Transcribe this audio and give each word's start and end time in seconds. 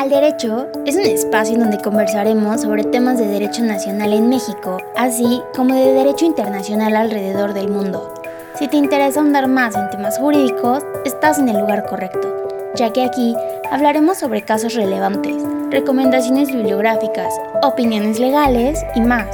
Al 0.00 0.08
Derecho 0.08 0.66
es 0.86 0.96
un 0.96 1.02
espacio 1.02 1.56
en 1.56 1.60
donde 1.60 1.76
conversaremos 1.76 2.62
sobre 2.62 2.84
temas 2.84 3.18
de 3.18 3.26
derecho 3.26 3.62
nacional 3.62 4.14
en 4.14 4.30
México, 4.30 4.78
así 4.96 5.42
como 5.54 5.74
de 5.74 5.92
derecho 5.92 6.24
internacional 6.24 6.96
alrededor 6.96 7.52
del 7.52 7.68
mundo. 7.68 8.14
Si 8.58 8.66
te 8.66 8.78
interesa 8.78 9.20
ahondar 9.20 9.46
más 9.46 9.76
en 9.76 9.90
temas 9.90 10.16
jurídicos, 10.16 10.82
estás 11.04 11.38
en 11.38 11.50
el 11.50 11.58
lugar 11.58 11.84
correcto, 11.84 12.48
ya 12.76 12.90
que 12.94 13.04
aquí 13.04 13.36
hablaremos 13.70 14.16
sobre 14.16 14.40
casos 14.40 14.72
relevantes, 14.72 15.36
recomendaciones 15.68 16.48
bibliográficas, 16.50 17.34
opiniones 17.62 18.18
legales 18.18 18.82
y 18.94 19.02
más. 19.02 19.26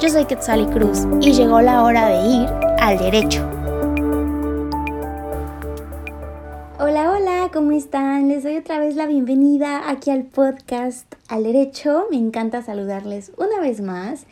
Yo 0.00 0.10
soy 0.10 0.26
Quetzali 0.26 0.66
Cruz 0.66 1.08
y 1.20 1.32
llegó 1.32 1.60
la 1.60 1.82
hora 1.82 2.06
de 2.06 2.24
ir 2.24 2.48
al 2.78 2.98
derecho. 2.98 3.57
Les 8.38 8.44
doy 8.44 8.56
otra 8.56 8.78
vez 8.78 8.94
la 8.94 9.08
bienvenida 9.08 9.90
aquí 9.90 10.12
al 10.12 10.22
podcast 10.22 11.12
Al 11.26 11.42
Derecho. 11.42 12.06
Me 12.08 12.18
encanta 12.18 12.62
saludarles 12.62 13.32
una 13.36 13.58
vez 13.58 13.80
más. 13.80 14.26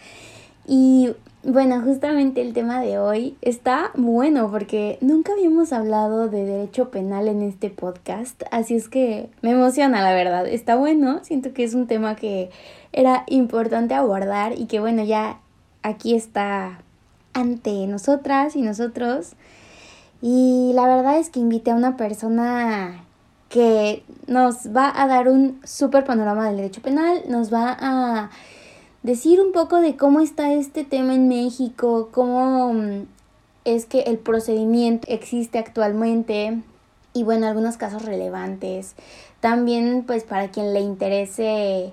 Y 0.65 1.11
bueno, 1.43 1.83
justamente 1.83 2.41
el 2.41 2.53
tema 2.53 2.81
de 2.81 3.01
hoy 3.01 3.37
está 3.43 3.91
bueno 3.97 4.49
porque 4.49 4.97
nunca 5.01 5.33
habíamos 5.33 5.73
hablado 5.73 6.29
de 6.29 6.45
derecho 6.45 6.93
penal 6.93 7.27
en 7.27 7.43
este 7.43 7.69
podcast, 7.69 8.45
así 8.53 8.77
es 8.77 8.89
que 8.89 9.29
me 9.43 9.51
emociona 9.51 10.01
la 10.01 10.15
verdad, 10.15 10.47
está 10.47 10.77
bueno, 10.77 11.19
siento 11.25 11.53
que 11.53 11.65
es 11.65 11.75
un 11.75 11.89
tema 11.89 12.15
que 12.15 12.51
era 12.93 13.25
importante 13.27 13.95
abordar 13.95 14.57
y 14.57 14.67
que 14.67 14.79
bueno, 14.79 15.03
ya 15.03 15.41
aquí 15.83 16.15
está 16.15 16.79
ante 17.33 17.89
nosotras 17.89 18.55
y 18.55 18.63
nosotros 18.63 19.33
y 20.23 20.71
la 20.77 20.87
verdad 20.87 21.19
es 21.19 21.29
que 21.29 21.41
invité 21.41 21.73
a 21.73 21.75
una 21.75 21.97
persona 21.97 23.06
que 23.49 24.03
nos 24.27 24.75
va 24.75 24.93
a 24.95 25.07
dar 25.07 25.29
un 25.29 25.61
súper 25.65 26.05
panorama 26.05 26.47
del 26.47 26.57
derecho 26.57 26.83
penal, 26.83 27.23
nos 27.29 27.53
va 27.53 27.77
a 27.79 28.31
decir 29.03 29.41
un 29.41 29.53
poco 29.53 29.81
de 29.81 29.97
cómo 29.97 30.21
está 30.21 30.53
este 30.53 30.85
tema 30.85 31.15
en 31.15 31.29
México, 31.29 32.09
cómo 32.11 32.73
mm, 32.73 33.07
es 33.65 33.87
que 33.87 34.01
el 34.01 34.19
procedimiento 34.19 35.07
existe 35.11 35.59
actualmente 35.59 36.61
y 37.13 37.23
bueno, 37.23 37.47
algunos 37.47 37.77
casos 37.77 38.05
relevantes. 38.05 38.95
También 39.41 40.05
pues 40.07 40.25
para 40.25 40.51
quien 40.51 40.75
le 40.75 40.81
interese 40.81 41.93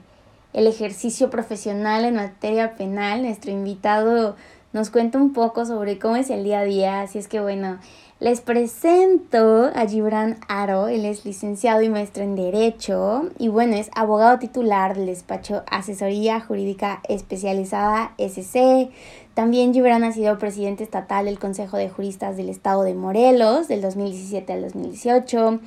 el 0.54 0.68
ejercicio 0.68 1.30
profesional 1.30 2.06
en 2.06 2.16
materia 2.16 2.76
penal, 2.76 3.22
nuestro 3.22 3.52
invitado 3.52 4.36
nos 4.74 4.90
cuenta 4.90 5.20
un 5.20 5.34
poco 5.34 5.66
sobre 5.66 6.00
cómo 6.00 6.16
es 6.16 6.30
el 6.32 6.44
día 6.44 6.60
a 6.60 6.64
día, 6.64 7.02
así 7.02 7.20
es 7.20 7.28
que 7.28 7.40
bueno, 7.40 7.80
les 8.20 8.42
presento 8.42 9.70
a 9.76 9.86
Gibran 9.88 10.38
Aro, 10.48 10.88
él 10.88 11.04
es 11.04 11.26
licenciado 11.26 11.82
y 11.82 11.90
maestro 11.90 12.24
en 12.24 12.36
Derecho 12.36 13.30
y 13.38 13.50
bueno, 13.50 13.76
es 13.76 13.90
abogado 13.96 14.40
titular 14.40 14.96
del 14.96 15.08
despacho 15.08 15.64
Asesoría 15.70 16.40
Jurídica 16.40 17.02
Especializada 17.10 18.14
SC. 18.18 18.92
También 19.34 19.74
Gibran 19.74 20.04
ha 20.04 20.14
sido 20.14 20.38
presidente 20.38 20.84
estatal 20.84 21.26
del 21.26 21.40
Consejo 21.40 21.78
de 21.78 21.90
Juristas 21.90 22.38
del 22.38 22.50
Estado 22.50 22.84
de 22.84 22.94
Morelos 22.94 23.68
del 23.68 23.82
2017 23.82 24.54
al 24.54 24.62
2018. 24.62 25.60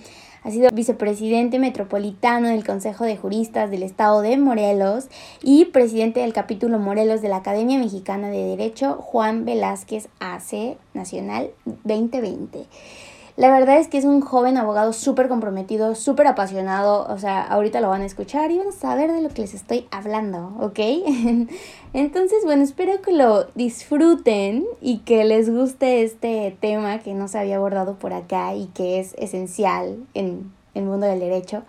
Ha 0.46 0.52
sido 0.52 0.70
vicepresidente 0.72 1.58
metropolitano 1.58 2.46
del 2.46 2.64
Consejo 2.64 3.02
de 3.02 3.16
Juristas 3.16 3.68
del 3.68 3.82
Estado 3.82 4.20
de 4.20 4.36
Morelos 4.36 5.06
y 5.42 5.64
presidente 5.64 6.20
del 6.20 6.32
capítulo 6.32 6.78
Morelos 6.78 7.20
de 7.20 7.28
la 7.28 7.38
Academia 7.38 7.80
Mexicana 7.80 8.28
de 8.28 8.44
Derecho 8.44 8.92
Juan 8.94 9.44
Velázquez 9.44 10.06
AC 10.20 10.76
Nacional 10.94 11.50
2020. 11.82 12.64
La 13.36 13.50
verdad 13.50 13.78
es 13.78 13.88
que 13.88 13.98
es 13.98 14.06
un 14.06 14.22
joven 14.22 14.56
abogado 14.56 14.94
súper 14.94 15.28
comprometido, 15.28 15.94
súper 15.94 16.26
apasionado. 16.26 17.06
O 17.12 17.18
sea, 17.18 17.42
ahorita 17.42 17.82
lo 17.82 17.90
van 17.90 18.00
a 18.00 18.06
escuchar 18.06 18.50
y 18.50 18.56
van 18.56 18.68
a 18.68 18.72
saber 18.72 19.12
de 19.12 19.20
lo 19.20 19.28
que 19.28 19.42
les 19.42 19.52
estoy 19.52 19.86
hablando, 19.90 20.56
¿ok? 20.58 20.78
Entonces, 21.92 22.38
bueno, 22.44 22.62
espero 22.62 23.02
que 23.02 23.12
lo 23.12 23.44
disfruten 23.54 24.64
y 24.80 25.00
que 25.00 25.24
les 25.24 25.50
guste 25.50 26.02
este 26.02 26.56
tema 26.60 27.00
que 27.00 27.12
no 27.12 27.28
se 27.28 27.38
había 27.38 27.56
abordado 27.56 27.96
por 27.96 28.14
acá 28.14 28.54
y 28.54 28.68
que 28.68 29.00
es 29.00 29.14
esencial 29.18 29.98
en 30.14 30.50
el 30.72 30.84
mundo 30.84 31.06
del 31.06 31.20
derecho. 31.20 31.62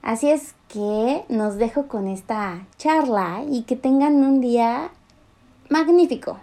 Así 0.00 0.30
es 0.30 0.54
que 0.68 1.24
nos 1.28 1.56
dejo 1.56 1.88
con 1.88 2.08
esta 2.08 2.66
charla 2.78 3.44
y 3.50 3.64
que 3.64 3.76
tengan 3.76 4.24
un 4.24 4.40
día 4.40 4.90
magnífico. 5.68 6.38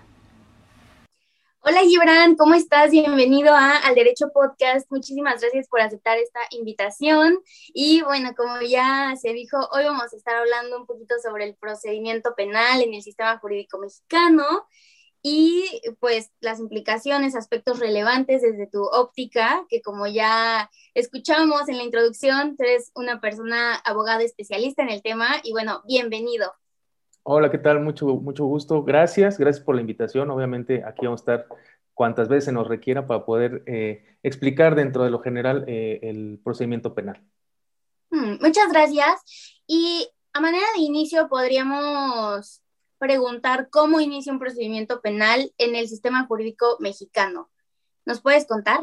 Hola 1.70 1.82
Gibran, 1.82 2.38
¿cómo 2.38 2.54
estás? 2.54 2.92
Bienvenido 2.92 3.54
a 3.54 3.76
Al 3.76 3.94
Derecho 3.94 4.30
Podcast. 4.34 4.90
Muchísimas 4.90 5.42
gracias 5.42 5.68
por 5.68 5.82
aceptar 5.82 6.18
esta 6.18 6.40
invitación. 6.52 7.40
Y 7.74 8.02
bueno, 8.04 8.34
como 8.38 8.62
ya 8.62 9.14
se 9.22 9.34
dijo, 9.34 9.58
hoy 9.74 9.84
vamos 9.84 10.14
a 10.14 10.16
estar 10.16 10.36
hablando 10.36 10.80
un 10.80 10.86
poquito 10.86 11.16
sobre 11.22 11.44
el 11.44 11.56
procedimiento 11.56 12.36
penal 12.38 12.82
en 12.82 12.94
el 12.94 13.02
sistema 13.02 13.38
jurídico 13.40 13.80
mexicano 13.80 14.66
y 15.22 15.82
pues 16.00 16.32
las 16.40 16.62
implicaciones, 16.62 17.36
aspectos 17.36 17.80
relevantes 17.80 18.44
desde 18.44 18.68
tu 18.68 18.86
óptica, 18.86 19.66
que 19.68 19.82
como 19.82 20.08
ya 20.08 20.72
escuchamos 20.94 21.68
en 21.68 21.80
la 21.80 21.84
introducción, 21.84 22.56
eres 22.60 22.94
una 22.96 23.20
persona 23.20 23.76
abogada 23.76 24.24
especialista 24.24 24.84
en 24.84 24.90
el 24.90 25.02
tema 25.02 25.42
y 25.44 25.52
bueno, 25.52 25.84
bienvenido. 25.86 26.54
Hola, 27.30 27.52
¿qué 27.52 27.58
tal? 27.58 27.82
Mucho, 27.82 28.06
mucho 28.06 28.46
gusto. 28.46 28.84
Gracias, 28.84 29.38
gracias 29.38 29.62
por 29.62 29.76
la 29.76 29.82
invitación. 29.82 30.32
Obviamente 30.32 30.86
aquí 30.86 31.08
vamos 31.08 31.20
a 31.20 31.24
estar 31.24 31.48
cuantas 31.94 32.30
veces 32.30 32.46
se 32.46 32.52
nos 32.54 32.70
requiera 32.70 33.06
para 33.06 33.26
poder 33.26 33.64
eh, 33.66 34.06
explicar 34.24 34.76
dentro 34.76 35.04
de 35.04 35.10
lo 35.10 35.20
general 35.20 35.66
eh, 35.68 36.00
el 36.04 36.40
procedimiento 36.42 36.96
penal. 36.96 37.22
Hmm, 38.12 38.38
muchas 38.40 38.72
gracias. 38.72 39.60
Y 39.68 40.08
a 40.32 40.40
manera 40.40 40.64
de 40.78 40.84
inicio 40.84 41.28
podríamos 41.28 42.62
preguntar 42.98 43.68
cómo 43.70 44.00
inicia 44.00 44.32
un 44.32 44.40
procedimiento 44.40 45.02
penal 45.02 45.52
en 45.58 45.76
el 45.76 45.90
sistema 45.90 46.26
jurídico 46.28 46.78
mexicano. 46.80 47.50
¿Nos 48.06 48.22
puedes 48.22 48.48
contar? 48.48 48.80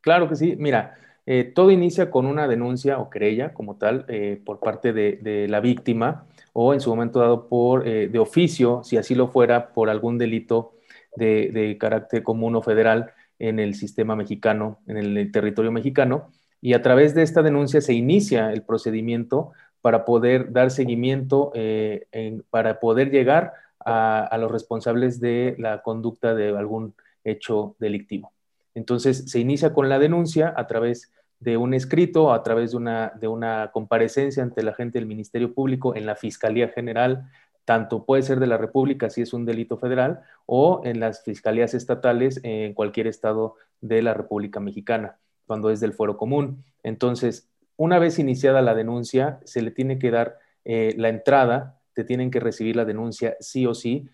Claro 0.00 0.28
que 0.28 0.34
sí. 0.34 0.56
Mira, 0.58 0.98
eh, 1.26 1.44
todo 1.44 1.70
inicia 1.70 2.10
con 2.10 2.26
una 2.26 2.48
denuncia 2.48 2.98
o 2.98 3.08
querella 3.08 3.54
como 3.54 3.76
tal 3.76 4.04
por 4.44 4.58
parte 4.58 4.92
de, 4.92 5.20
de 5.22 5.46
la 5.46 5.60
víctima 5.60 6.26
o 6.60 6.74
en 6.74 6.80
su 6.80 6.90
momento 6.90 7.20
dado 7.20 7.46
por 7.46 7.86
eh, 7.86 8.08
de 8.08 8.18
oficio, 8.18 8.82
si 8.82 8.96
así 8.96 9.14
lo 9.14 9.28
fuera, 9.28 9.72
por 9.72 9.88
algún 9.88 10.18
delito 10.18 10.72
de, 11.14 11.76
carácter 11.78 12.24
común 12.24 12.56
o 12.56 12.62
federal 12.62 13.12
en 13.38 13.60
el 13.60 13.76
sistema 13.76 14.16
mexicano, 14.16 14.80
en 14.88 14.96
el 14.96 15.30
territorio 15.30 15.70
mexicano, 15.70 16.32
y 16.60 16.72
a 16.72 16.82
través 16.82 17.14
de 17.14 17.22
esta 17.22 17.42
denuncia 17.42 17.80
se 17.80 17.94
inicia 17.94 18.52
el 18.52 18.62
procedimiento 18.62 19.52
para 19.82 20.04
poder 20.04 20.52
dar 20.52 20.72
seguimiento, 20.72 21.52
eh, 21.54 22.40
para 22.50 22.80
poder 22.80 23.12
llegar 23.12 23.52
a, 23.78 24.24
a, 24.24 24.36
los 24.36 24.50
responsables 24.50 25.20
de 25.20 25.54
la 25.58 25.82
conducta 25.82 26.34
de 26.34 26.48
algún 26.48 26.92
hecho 27.22 27.76
delictivo. 27.78 28.32
Entonces, 28.74 29.30
se 29.30 29.38
inicia 29.38 29.72
con 29.72 29.88
la 29.88 30.00
denuncia 30.00 30.52
a 30.56 30.66
través 30.66 31.12
de 31.40 31.56
un 31.56 31.74
escrito 31.74 32.32
a 32.32 32.42
través 32.42 32.72
de 32.72 32.76
una, 32.76 33.12
de 33.20 33.28
una 33.28 33.70
comparecencia 33.72 34.42
ante 34.42 34.62
la 34.62 34.74
gente 34.74 34.98
del 34.98 35.06
Ministerio 35.06 35.54
Público 35.54 35.94
en 35.94 36.06
la 36.06 36.16
Fiscalía 36.16 36.68
General, 36.68 37.28
tanto 37.64 38.04
puede 38.04 38.22
ser 38.22 38.40
de 38.40 38.46
la 38.46 38.56
República 38.56 39.10
si 39.10 39.22
es 39.22 39.32
un 39.32 39.44
delito 39.44 39.76
federal 39.76 40.20
o 40.46 40.80
en 40.84 41.00
las 41.00 41.22
fiscalías 41.22 41.74
estatales 41.74 42.40
en 42.42 42.72
cualquier 42.74 43.06
estado 43.06 43.56
de 43.80 44.02
la 44.02 44.14
República 44.14 44.58
Mexicana, 44.58 45.18
cuando 45.46 45.70
es 45.70 45.78
del 45.80 45.92
fuero 45.92 46.16
común. 46.16 46.64
Entonces, 46.82 47.48
una 47.76 47.98
vez 47.98 48.18
iniciada 48.18 48.62
la 48.62 48.74
denuncia, 48.74 49.38
se 49.44 49.62
le 49.62 49.70
tiene 49.70 49.98
que 49.98 50.10
dar 50.10 50.38
eh, 50.64 50.94
la 50.96 51.08
entrada 51.08 51.77
te 51.98 52.04
tienen 52.04 52.30
que 52.30 52.38
recibir 52.38 52.76
la 52.76 52.84
denuncia 52.84 53.36
sí 53.40 53.66
o 53.66 53.74
sí. 53.74 54.08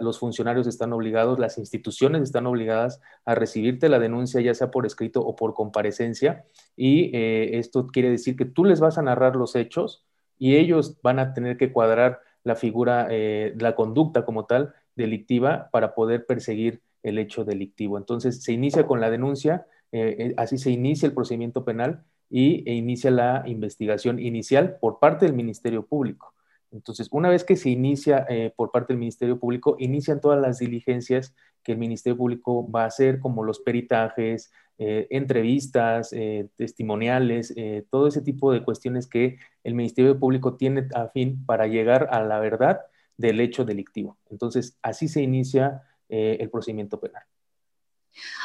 los 0.00 0.18
funcionarios 0.18 0.66
están 0.66 0.92
obligados, 0.92 1.38
las 1.38 1.56
instituciones 1.56 2.20
están 2.20 2.46
obligadas 2.46 3.00
a 3.24 3.34
recibirte 3.34 3.88
la 3.88 3.98
denuncia, 3.98 4.42
ya 4.42 4.52
sea 4.52 4.70
por 4.70 4.84
escrito 4.84 5.22
o 5.22 5.36
por 5.36 5.54
comparecencia. 5.54 6.44
Y 6.76 7.10
eh, 7.16 7.58
esto 7.58 7.86
quiere 7.86 8.10
decir 8.10 8.36
que 8.36 8.44
tú 8.44 8.66
les 8.66 8.78
vas 8.78 8.98
a 8.98 9.02
narrar 9.02 9.36
los 9.36 9.56
hechos 9.56 10.04
y 10.38 10.56
ellos 10.56 11.00
van 11.02 11.18
a 11.18 11.32
tener 11.32 11.56
que 11.56 11.72
cuadrar 11.72 12.20
la 12.44 12.56
figura, 12.56 13.06
eh, 13.08 13.54
la 13.58 13.74
conducta 13.74 14.26
como 14.26 14.44
tal 14.44 14.74
delictiva 14.94 15.70
para 15.72 15.94
poder 15.94 16.26
perseguir 16.26 16.82
el 17.02 17.16
hecho 17.16 17.46
delictivo. 17.46 17.96
Entonces 17.96 18.42
se 18.42 18.52
inicia 18.52 18.86
con 18.86 19.00
la 19.00 19.08
denuncia, 19.08 19.66
eh, 19.92 20.34
así 20.36 20.58
se 20.58 20.72
inicia 20.72 21.06
el 21.06 21.14
procedimiento 21.14 21.64
penal 21.64 22.04
y 22.28 22.68
e 22.68 22.74
inicia 22.74 23.10
la 23.10 23.44
investigación 23.46 24.18
inicial 24.18 24.76
por 24.78 24.98
parte 24.98 25.24
del 25.24 25.34
Ministerio 25.34 25.86
Público. 25.86 26.34
Entonces, 26.72 27.08
una 27.10 27.28
vez 27.28 27.44
que 27.44 27.56
se 27.56 27.70
inicia 27.70 28.26
eh, 28.28 28.52
por 28.54 28.70
parte 28.70 28.92
del 28.92 29.00
Ministerio 29.00 29.38
Público, 29.38 29.76
inician 29.78 30.20
todas 30.20 30.40
las 30.40 30.58
diligencias 30.58 31.34
que 31.62 31.72
el 31.72 31.78
Ministerio 31.78 32.16
Público 32.16 32.70
va 32.70 32.84
a 32.84 32.86
hacer, 32.86 33.18
como 33.18 33.44
los 33.44 33.60
peritajes, 33.60 34.52
eh, 34.78 35.06
entrevistas, 35.10 36.12
eh, 36.12 36.48
testimoniales, 36.56 37.54
todo 37.90 38.06
ese 38.06 38.22
tipo 38.22 38.52
de 38.52 38.64
cuestiones 38.64 39.06
que 39.06 39.38
el 39.62 39.74
Ministerio 39.74 40.18
Público 40.18 40.56
tiene 40.56 40.88
a 40.94 41.08
fin 41.08 41.44
para 41.44 41.66
llegar 41.66 42.08
a 42.10 42.22
la 42.22 42.40
verdad 42.40 42.80
del 43.18 43.40
hecho 43.40 43.64
delictivo. 43.64 44.16
Entonces, 44.30 44.78
así 44.82 45.08
se 45.08 45.22
inicia 45.22 45.82
el 46.08 46.50
procedimiento 46.50 46.98
penal. 46.98 47.22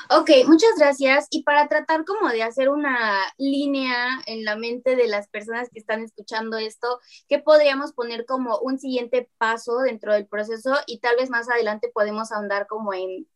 Ok, 0.10 0.30
muchas 0.48 0.72
gracias. 0.78 1.28
Y 1.32 1.44
para 1.44 1.68
tratar 1.68 2.06
como 2.06 2.30
de 2.30 2.44
hacer 2.44 2.70
una 2.70 3.22
línea 3.38 4.22
en 4.26 4.46
la 4.46 4.56
mente 4.56 4.96
de 4.96 5.08
las 5.08 5.28
personas 5.28 5.70
que 5.70 5.80
están 5.80 6.02
escuchando 6.02 6.58
esto, 6.58 7.00
¿qué 7.28 7.40
podríamos 7.40 7.94
poner 7.94 8.26
como 8.26 8.60
un 8.60 8.80
siguiente 8.80 9.30
paso 9.38 9.80
dentro 9.80 10.14
del 10.14 10.28
proceso? 10.28 10.76
Y 10.88 11.00
tal 11.00 11.16
vez 11.18 11.30
más 11.30 11.50
adelante 11.50 11.92
podemos 11.94 12.32
ahondar 12.32 12.68
como 12.68 12.94
en 12.94 13.28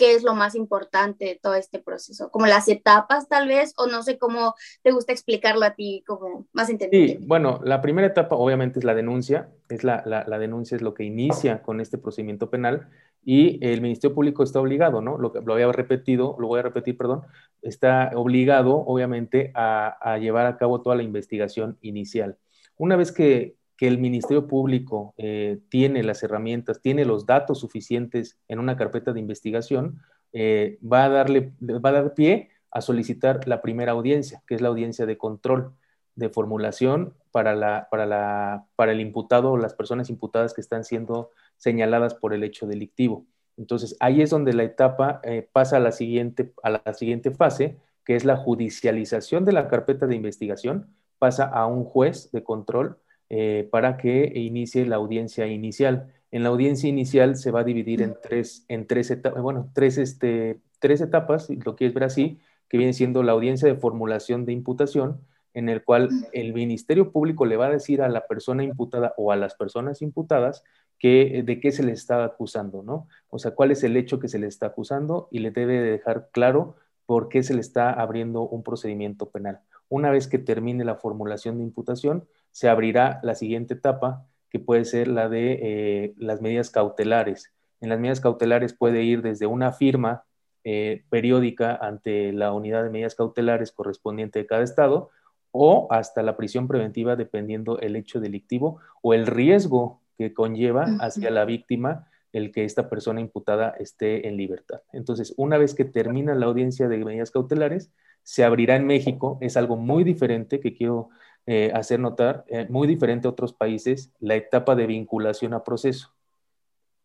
qué 0.00 0.14
es 0.14 0.22
lo 0.22 0.34
más 0.34 0.54
importante 0.54 1.26
de 1.26 1.38
todo 1.42 1.54
este 1.54 1.78
proceso, 1.78 2.30
como 2.30 2.46
las 2.46 2.68
etapas 2.68 3.28
tal 3.28 3.48
vez, 3.48 3.74
o 3.76 3.86
no 3.86 4.02
sé 4.02 4.16
cómo 4.16 4.54
te 4.82 4.92
gusta 4.92 5.12
explicarlo 5.12 5.62
a 5.66 5.74
ti 5.74 6.02
como 6.06 6.46
más 6.54 6.70
entendible. 6.70 7.18
Sí, 7.18 7.26
bueno, 7.26 7.60
la 7.64 7.82
primera 7.82 8.06
etapa 8.06 8.34
obviamente 8.34 8.78
es 8.78 8.84
la 8.86 8.94
denuncia, 8.94 9.50
es 9.68 9.84
la, 9.84 10.02
la, 10.06 10.38
denuncia 10.38 10.74
es 10.74 10.80
lo 10.80 10.94
que 10.94 11.04
inicia 11.04 11.60
con 11.60 11.82
este 11.82 11.98
procedimiento 11.98 12.48
penal 12.48 12.88
y 13.22 13.64
el 13.64 13.80
Ministerio 13.82 14.14
Público 14.14 14.42
está 14.42 14.60
obligado, 14.60 15.00
¿no? 15.02 15.18
Lo, 15.18 15.32
lo 15.32 15.52
había 15.52 15.70
repetido, 15.72 16.36
lo 16.38 16.46
voy 16.48 16.60
a 16.60 16.62
repetir, 16.62 16.96
perdón, 16.96 17.22
está 17.62 18.10
obligado 18.14 18.76
obviamente 18.76 19.52
a, 19.54 20.18
llevar 20.18 20.46
a 20.46 20.56
cabo 20.56 20.80
toda 20.80 20.96
la 20.96 21.02
investigación 21.02 21.78
inicial. 21.82 22.38
Una 22.76 22.96
vez 22.96 23.12
que, 23.12 23.56
que 23.76 23.88
el 23.88 23.98
Ministerio 23.98 24.46
Público 24.46 25.14
eh, 25.18 25.60
tiene 25.68 26.02
las 26.02 26.22
herramientas, 26.22 26.80
tiene 26.80 27.04
los 27.04 27.26
datos 27.26 27.60
suficientes 27.60 28.38
en 28.48 28.58
una 28.58 28.76
carpeta 28.76 29.12
de 29.12 29.20
investigación, 29.20 30.00
eh, 30.32 30.78
va, 30.80 31.04
a 31.04 31.08
darle, 31.08 31.52
va 31.60 31.90
a 31.90 31.92
dar 31.92 32.14
pie 32.14 32.50
a 32.70 32.80
solicitar 32.80 33.46
la 33.48 33.60
primera 33.62 33.92
audiencia, 33.92 34.42
que 34.46 34.54
es 34.54 34.60
la 34.60 34.68
audiencia 34.68 35.04
de 35.04 35.18
control 35.18 35.74
de 36.14 36.28
formulación 36.28 37.14
para, 37.32 37.54
la, 37.54 37.88
para, 37.90 38.06
la, 38.06 38.66
para 38.76 38.92
el 38.92 39.00
imputado 39.00 39.52
o 39.52 39.56
las 39.56 39.74
personas 39.74 40.10
imputadas 40.10 40.54
que 40.54 40.60
están 40.60 40.84
siendo 40.84 41.30
señaladas 41.60 42.14
por 42.14 42.32
el 42.34 42.42
hecho 42.42 42.66
delictivo. 42.66 43.26
Entonces, 43.56 43.94
ahí 44.00 44.22
es 44.22 44.30
donde 44.30 44.54
la 44.54 44.64
etapa 44.64 45.20
eh, 45.22 45.46
pasa 45.52 45.76
a 45.76 45.80
la, 45.80 45.92
siguiente, 45.92 46.52
a 46.62 46.70
la 46.70 46.94
siguiente 46.94 47.30
fase, 47.30 47.76
que 48.04 48.16
es 48.16 48.24
la 48.24 48.36
judicialización 48.36 49.44
de 49.44 49.52
la 49.52 49.68
carpeta 49.68 50.06
de 50.06 50.16
investigación, 50.16 50.88
pasa 51.18 51.44
a 51.44 51.66
un 51.66 51.84
juez 51.84 52.32
de 52.32 52.42
control 52.42 52.96
eh, 53.28 53.68
para 53.70 53.98
que 53.98 54.32
inicie 54.34 54.86
la 54.86 54.96
audiencia 54.96 55.46
inicial. 55.46 56.12
En 56.30 56.42
la 56.42 56.48
audiencia 56.48 56.88
inicial 56.88 57.36
se 57.36 57.50
va 57.50 57.60
a 57.60 57.64
dividir 57.64 58.00
en 58.00 58.16
tres, 58.22 58.64
en 58.68 58.86
tres 58.86 59.10
etapas, 59.10 59.42
bueno, 59.42 59.70
tres, 59.74 59.98
este, 59.98 60.58
tres 60.78 61.02
etapas, 61.02 61.50
lo 61.50 61.76
quieres 61.76 61.92
ver 61.92 62.04
así, 62.04 62.40
que 62.70 62.78
viene 62.78 62.94
siendo 62.94 63.22
la 63.22 63.32
audiencia 63.32 63.68
de 63.68 63.74
formulación 63.74 64.46
de 64.46 64.52
imputación, 64.52 65.20
en 65.52 65.68
el 65.68 65.84
cual 65.84 66.08
el 66.32 66.54
Ministerio 66.54 67.12
Público 67.12 67.44
le 67.44 67.58
va 67.58 67.66
a 67.66 67.70
decir 67.70 68.00
a 68.00 68.08
la 68.08 68.26
persona 68.26 68.64
imputada 68.64 69.12
o 69.18 69.32
a 69.32 69.36
las 69.36 69.54
personas 69.56 70.00
imputadas 70.00 70.62
que, 71.00 71.42
de 71.44 71.58
qué 71.58 71.72
se 71.72 71.82
le 71.82 71.92
está 71.92 72.22
acusando, 72.22 72.82
¿no? 72.82 73.08
O 73.30 73.38
sea, 73.38 73.52
cuál 73.52 73.72
es 73.72 73.82
el 73.82 73.96
hecho 73.96 74.20
que 74.20 74.28
se 74.28 74.38
le 74.38 74.46
está 74.46 74.66
acusando 74.66 75.28
y 75.32 75.40
le 75.40 75.50
debe 75.50 75.80
dejar 75.80 76.28
claro 76.30 76.76
por 77.06 77.28
qué 77.28 77.42
se 77.42 77.54
le 77.54 77.60
está 77.60 77.90
abriendo 77.90 78.42
un 78.42 78.62
procedimiento 78.62 79.30
penal. 79.30 79.60
Una 79.88 80.10
vez 80.10 80.28
que 80.28 80.38
termine 80.38 80.84
la 80.84 80.96
formulación 80.96 81.56
de 81.58 81.64
imputación, 81.64 82.28
se 82.52 82.68
abrirá 82.68 83.18
la 83.22 83.34
siguiente 83.34 83.74
etapa, 83.74 84.26
que 84.50 84.60
puede 84.60 84.84
ser 84.84 85.08
la 85.08 85.28
de 85.28 85.58
eh, 85.62 86.14
las 86.18 86.42
medidas 86.42 86.70
cautelares. 86.70 87.50
En 87.80 87.88
las 87.88 87.98
medidas 87.98 88.20
cautelares 88.20 88.74
puede 88.74 89.02
ir 89.02 89.22
desde 89.22 89.46
una 89.46 89.72
firma 89.72 90.24
eh, 90.64 91.04
periódica 91.08 91.74
ante 91.74 92.32
la 92.32 92.52
unidad 92.52 92.84
de 92.84 92.90
medidas 92.90 93.14
cautelares 93.14 93.72
correspondiente 93.72 94.38
de 94.38 94.46
cada 94.46 94.62
estado 94.62 95.08
o 95.50 95.88
hasta 95.90 96.22
la 96.22 96.36
prisión 96.36 96.68
preventiva 96.68 97.16
dependiendo 97.16 97.78
el 97.80 97.96
hecho 97.96 98.20
delictivo 98.20 98.78
o 99.00 99.14
el 99.14 99.26
riesgo 99.26 100.00
que 100.20 100.34
conlleva 100.34 100.84
hacia 101.00 101.30
la 101.30 101.46
víctima 101.46 102.06
el 102.32 102.52
que 102.52 102.66
esta 102.66 102.90
persona 102.90 103.22
imputada 103.22 103.70
esté 103.78 104.28
en 104.28 104.36
libertad. 104.36 104.82
Entonces, 104.92 105.32
una 105.38 105.56
vez 105.56 105.74
que 105.74 105.86
termina 105.86 106.34
la 106.34 106.44
audiencia 106.44 106.88
de 106.88 107.02
medidas 107.02 107.30
cautelares, 107.30 107.90
se 108.22 108.44
abrirá 108.44 108.76
en 108.76 108.86
México, 108.86 109.38
es 109.40 109.56
algo 109.56 109.78
muy 109.78 110.04
diferente 110.04 110.60
que 110.60 110.74
quiero 110.74 111.08
eh, 111.46 111.72
hacer 111.74 112.00
notar, 112.00 112.44
eh, 112.48 112.66
muy 112.68 112.86
diferente 112.86 113.26
a 113.26 113.30
otros 113.30 113.54
países, 113.54 114.12
la 114.20 114.36
etapa 114.36 114.76
de 114.76 114.86
vinculación 114.86 115.54
a 115.54 115.64
proceso. 115.64 116.12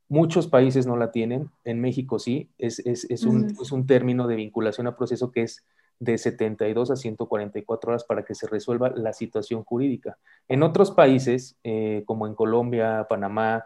Muchos 0.10 0.48
países 0.48 0.86
no 0.86 0.98
la 0.98 1.12
tienen, 1.12 1.50
en 1.64 1.80
México 1.80 2.20
sí, 2.20 2.50
es, 2.58 2.80
un, 3.26 3.56
es 3.60 3.72
un 3.72 3.88
término 3.88 4.28
de 4.28 4.36
vinculación 4.36 4.88
a 4.88 4.98
proceso 4.98 5.32
que 5.32 5.44
es 5.44 5.66
de 6.00 6.18
72 6.18 6.92
a 6.92 6.96
144 6.96 7.90
horas 7.90 8.04
para 8.04 8.24
que 8.26 8.36
se 8.36 8.48
resuelva 8.48 8.90
la 8.90 9.14
situación 9.14 9.64
jurídica. 9.64 10.18
En 10.48 10.64
otros 10.64 10.92
países, 10.92 11.58
eh, 11.64 12.04
como 12.06 12.28
en 12.28 12.36
Colombia, 12.36 13.08
Panamá, 13.10 13.66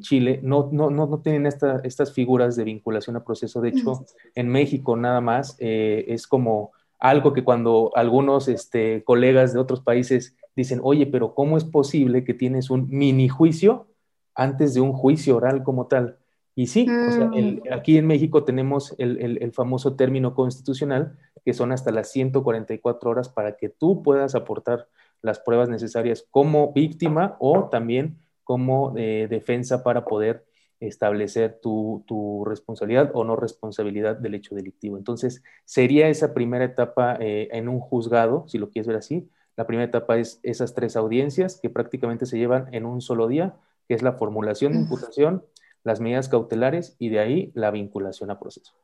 Chile, 0.00 0.40
no, 0.42 0.70
no, 0.72 0.88
no, 0.88 1.20
tienen 1.20 1.44
estas 1.44 2.14
figuras 2.14 2.56
de 2.56 2.64
vinculación 2.64 3.14
a 3.16 3.24
proceso. 3.24 3.60
De 3.60 3.68
hecho, 3.68 4.06
en 4.34 4.48
México 4.48 4.96
nada 4.96 5.20
más 5.20 5.54
es 5.58 6.26
como 6.26 6.72
algo 6.98 7.32
que 7.32 7.44
cuando 7.44 7.90
algunos 7.94 8.48
este, 8.48 9.04
colegas 9.04 9.52
de 9.52 9.60
otros 9.60 9.80
países 9.80 10.34
dicen, 10.54 10.80
oye, 10.82 11.06
pero 11.06 11.34
¿cómo 11.34 11.56
es 11.56 11.64
posible 11.64 12.24
que 12.24 12.34
tienes 12.34 12.70
un 12.70 12.88
mini 12.88 13.28
juicio 13.28 13.88
antes 14.34 14.74
de 14.74 14.80
un 14.80 14.92
juicio 14.92 15.36
oral 15.36 15.62
como 15.62 15.86
tal? 15.86 16.18
Y 16.54 16.68
sí, 16.68 16.86
mm. 16.88 17.70
aquí 17.70 17.98
en 17.98 18.06
México 18.06 18.44
tenemos 18.44 18.94
el, 18.98 19.52
famoso 19.52 19.94
término 19.94 20.34
constitucional, 20.34 21.18
que 21.46 21.54
son 21.54 21.70
hasta 21.70 21.92
las 21.92 22.10
144 22.10 23.08
horas 23.08 23.28
para 23.28 23.56
que 23.56 23.68
tú 23.68 24.02
puedas 24.02 24.34
aportar 24.34 24.88
las 25.22 25.38
pruebas 25.38 25.68
necesarias 25.68 26.26
como 26.32 26.72
víctima 26.72 27.36
o 27.38 27.68
también 27.68 28.18
como 28.42 28.94
eh, 28.96 29.28
defensa 29.30 29.84
para 29.84 30.04
poder 30.04 30.44
establecer 30.80 31.60
tu, 31.62 32.44
responsabilidad 32.44 33.12
o 33.14 33.22
no 33.22 33.36
responsabilidad 33.36 34.16
del 34.16 34.34
hecho 34.34 34.56
delictivo. 34.56 34.98
Entonces, 34.98 35.44
sería 35.64 36.08
esa 36.08 36.34
primera 36.34 36.64
etapa 36.64 37.16
eh, 37.20 37.48
en 37.52 37.68
un 37.68 37.78
juzgado, 37.78 38.48
si 38.48 38.58
lo 38.58 38.68
quieres 38.68 38.88
ver 38.88 38.96
así. 38.96 39.30
La 39.56 39.68
primera 39.68 39.86
etapa 39.86 40.18
es 40.18 40.40
esas 40.42 40.74
tres 40.74 40.96
audiencias 40.96 41.60
que 41.62 41.70
prácticamente 41.70 42.26
se 42.26 42.38
llevan 42.38 42.74
en 42.74 42.86
un 42.86 43.00
solo 43.00 43.28
día, 43.28 43.54
que 43.86 43.94
es 43.94 44.02
la 44.02 44.14
formulación 44.14 44.72
de 44.72 44.80
imputación, 44.80 45.44
las 45.84 46.00
medidas 46.00 46.28
cautelares 46.28 46.96
y 46.98 47.08
de 47.10 47.20
ahí 47.20 47.52
la 47.54 47.70
vinculación 47.70 48.32
a 48.32 48.40
proceso. 48.40 48.74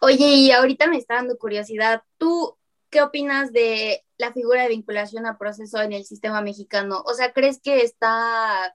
Oye, 0.00 0.26
y 0.26 0.50
ahorita 0.50 0.86
me 0.86 0.96
está 0.96 1.16
dando 1.16 1.38
curiosidad, 1.38 2.02
¿tú 2.18 2.56
qué 2.90 3.02
opinas 3.02 3.52
de 3.52 4.04
la 4.16 4.32
figura 4.32 4.62
de 4.62 4.68
vinculación 4.68 5.26
a 5.26 5.38
proceso 5.38 5.80
en 5.82 5.92
el 5.92 6.04
sistema 6.04 6.40
mexicano? 6.40 7.02
O 7.06 7.14
sea, 7.14 7.32
¿crees 7.32 7.60
que 7.60 7.82
está 7.82 8.74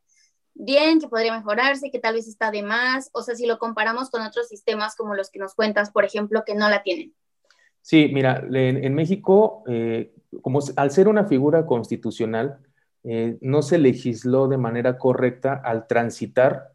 bien, 0.56 1.00
que 1.00 1.08
podría 1.08 1.36
mejorarse, 1.36 1.92
que 1.92 2.00
tal 2.00 2.16
vez 2.16 2.28
está 2.28 2.52
de 2.52 2.64
más, 2.64 3.10
o 3.14 3.22
sea, 3.22 3.36
si 3.36 3.46
lo 3.46 3.58
comparamos 3.58 4.10
con 4.10 4.22
otros 4.22 4.48
sistemas 4.48 4.96
como 4.96 5.16
los 5.16 5.30
que 5.30 5.40
nos 5.40 5.56
cuentas, 5.56 5.92
por 5.92 6.06
ejemplo, 6.06 6.44
que 6.46 6.56
no 6.56 6.70
la 6.70 6.84
tienen. 6.84 7.14
Sí, 7.82 8.10
mira, 8.14 8.44
en, 8.50 8.94
México, 8.94 9.64
eh, 9.68 10.14
como 10.42 10.60
al 10.78 10.92
ser 10.92 11.08
una 11.08 11.26
figura 11.26 11.66
constitucional, 11.66 12.60
eh, 13.04 13.38
no 13.42 13.62
se 13.62 13.78
legisló 13.78 14.48
de 14.48 14.58
manera 14.58 14.98
correcta 14.98 15.62
al 15.62 15.88
transitar 15.88 16.73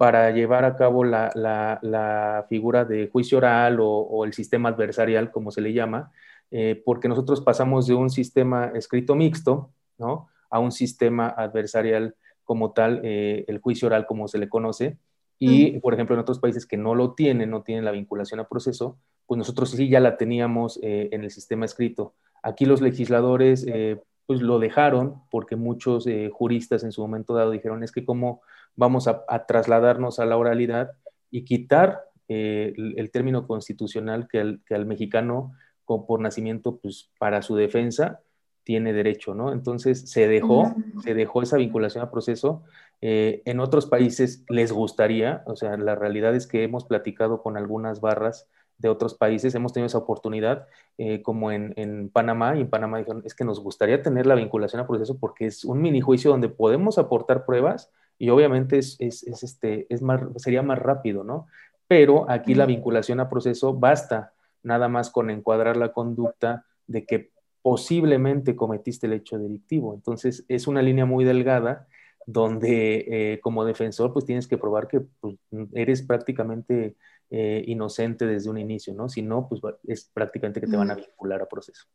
para 0.00 0.30
llevar 0.30 0.64
a 0.64 0.76
cabo 0.76 1.04
la, 1.04 2.46
figura 2.48 2.86
de 2.86 3.10
juicio 3.12 3.36
oral 3.36 3.76
o, 3.82 4.24
el 4.24 4.32
sistema 4.32 4.70
adversarial, 4.70 5.30
como 5.30 5.50
se 5.50 5.60
le 5.60 5.74
llama, 5.74 6.10
eh, 6.50 6.80
porque 6.86 7.06
nosotros 7.06 7.42
pasamos 7.42 7.86
de 7.86 7.92
un 7.92 8.08
sistema 8.08 8.72
escrito 8.74 9.14
mixto, 9.14 9.68
¿no? 9.98 10.28
A 10.48 10.58
un 10.58 10.72
sistema 10.72 11.28
adversarial 11.28 12.14
como 12.44 12.72
tal 12.72 13.02
eh, 13.04 13.44
el 13.46 13.58
juicio 13.58 13.88
oral 13.88 14.06
como 14.06 14.26
se 14.26 14.38
le 14.38 14.48
conoce. 14.48 14.96
Y, 15.38 15.78
por 15.80 15.92
ejemplo, 15.92 16.14
en 16.14 16.20
otros 16.20 16.38
países 16.38 16.64
que 16.64 16.78
no 16.78 16.94
lo 16.94 17.12
tienen, 17.12 17.50
no 17.50 17.60
tienen 17.60 17.84
la 17.84 17.90
vinculación 17.90 18.40
a 18.40 18.48
proceso, 18.48 18.96
pues 19.26 19.36
nosotros 19.36 19.70
sí 19.70 19.90
ya 19.90 20.00
la 20.00 20.16
teníamos 20.16 20.80
eh, 20.82 21.10
en 21.12 21.24
el 21.24 21.30
sistema 21.30 21.66
escrito. 21.66 22.14
Aquí 22.42 22.64
los 22.64 22.80
legisladores 22.80 23.66
eh, 23.68 24.00
pues 24.26 24.40
lo 24.42 24.58
dejaron 24.58 25.22
porque 25.30 25.56
muchos 25.56 26.06
juristas 26.32 26.84
en 26.84 26.92
su 26.92 27.00
momento 27.00 27.34
dado 27.34 27.50
dijeron 27.50 27.82
es 27.82 27.92
que 27.92 28.04
cómo 28.04 28.42
vamos 28.76 29.08
a, 29.08 29.24
trasladarnos 29.46 30.20
a 30.20 30.26
la 30.26 30.36
oralidad 30.36 30.92
y 31.30 31.44
quitar 31.44 32.04
el, 32.28 33.10
término 33.12 33.46
constitucional 33.46 34.28
que 34.28 34.40
al, 34.40 34.60
que 34.64 34.74
al 34.74 34.86
mexicano 34.86 35.52
por 35.98 36.20
nacimiento, 36.20 36.78
pues 36.78 37.10
para 37.18 37.42
su 37.42 37.56
defensa, 37.56 38.20
tiene 38.62 38.92
derecho, 38.92 39.34
¿no? 39.34 39.52
Entonces 39.52 40.10
se 40.10 40.28
dejó, 40.28 40.74
se 41.02 41.14
dejó 41.14 41.42
esa 41.42 41.56
vinculación 41.56 42.04
al 42.04 42.10
proceso. 42.10 42.62
Eh, 43.00 43.42
en 43.46 43.58
otros 43.58 43.86
países 43.86 44.44
les 44.48 44.70
gustaría, 44.70 45.42
o 45.46 45.56
sea, 45.56 45.76
la 45.76 45.94
realidad 45.94 46.34
es 46.34 46.46
que 46.46 46.62
hemos 46.62 46.84
platicado 46.84 47.42
con 47.42 47.56
algunas 47.56 48.00
barras 48.00 48.48
de 48.80 48.88
otros 48.88 49.14
países, 49.14 49.54
hemos 49.54 49.72
tenido 49.72 49.86
esa 49.86 49.98
oportunidad, 49.98 50.66
eh, 50.96 51.22
como 51.22 51.52
en, 51.52 52.10
Panamá, 52.12 52.56
y 52.56 52.62
en 52.62 52.70
Panamá 52.70 52.98
dijeron, 52.98 53.22
es 53.24 53.34
que 53.34 53.44
nos 53.44 53.60
gustaría 53.60 54.02
tener 54.02 54.26
la 54.26 54.34
vinculación 54.34 54.80
al 54.80 54.86
proceso 54.86 55.18
porque 55.18 55.46
es 55.46 55.64
un 55.64 55.82
mini 55.82 56.00
juicio 56.00 56.30
donde 56.30 56.48
podemos 56.48 56.98
aportar 56.98 57.44
pruebas 57.44 57.90
y 58.18 58.30
obviamente 58.30 58.78
es, 58.78 58.98
este, 59.00 59.86
es 59.92 60.02
más, 60.02 60.22
sería 60.36 60.62
más 60.62 60.78
rápido, 60.78 61.24
¿no? 61.24 61.46
Pero 61.86 62.30
aquí 62.30 62.54
la 62.54 62.66
vinculación 62.66 63.20
a 63.20 63.28
proceso 63.28 63.74
basta 63.74 64.32
nada 64.62 64.88
más 64.88 65.10
con 65.10 65.30
encuadrar 65.30 65.76
la 65.76 65.92
conducta 65.92 66.64
de 66.86 67.04
que 67.04 67.30
posiblemente 67.62 68.56
cometiste 68.56 69.06
el 69.06 69.14
hecho 69.14 69.38
delictivo. 69.38 69.94
Entonces, 69.94 70.44
es 70.48 70.66
una 70.66 70.82
línea 70.82 71.04
muy 71.04 71.24
delgada 71.24 71.86
donde 72.26 73.06
eh, 73.08 73.40
como 73.40 73.64
defensor 73.64 74.12
pues 74.12 74.24
tienes 74.24 74.46
que 74.46 74.58
probar 74.58 74.86
que 74.86 75.00
pues, 75.20 75.36
eres 75.72 76.02
prácticamente 76.02 76.94
eh, 77.30 77.62
inocente 77.66 78.26
desde 78.26 78.50
un 78.50 78.58
inicio, 78.58 78.92
¿no? 78.92 79.08
Si 79.08 79.22
no, 79.22 79.48
pues 79.48 79.60
es 79.84 80.10
prácticamente 80.12 80.60
que 80.60 80.66
te 80.66 80.76
van 80.76 80.90
a 80.90 80.96
vincular 80.96 81.40
a 81.40 81.46
proceso. 81.46 81.86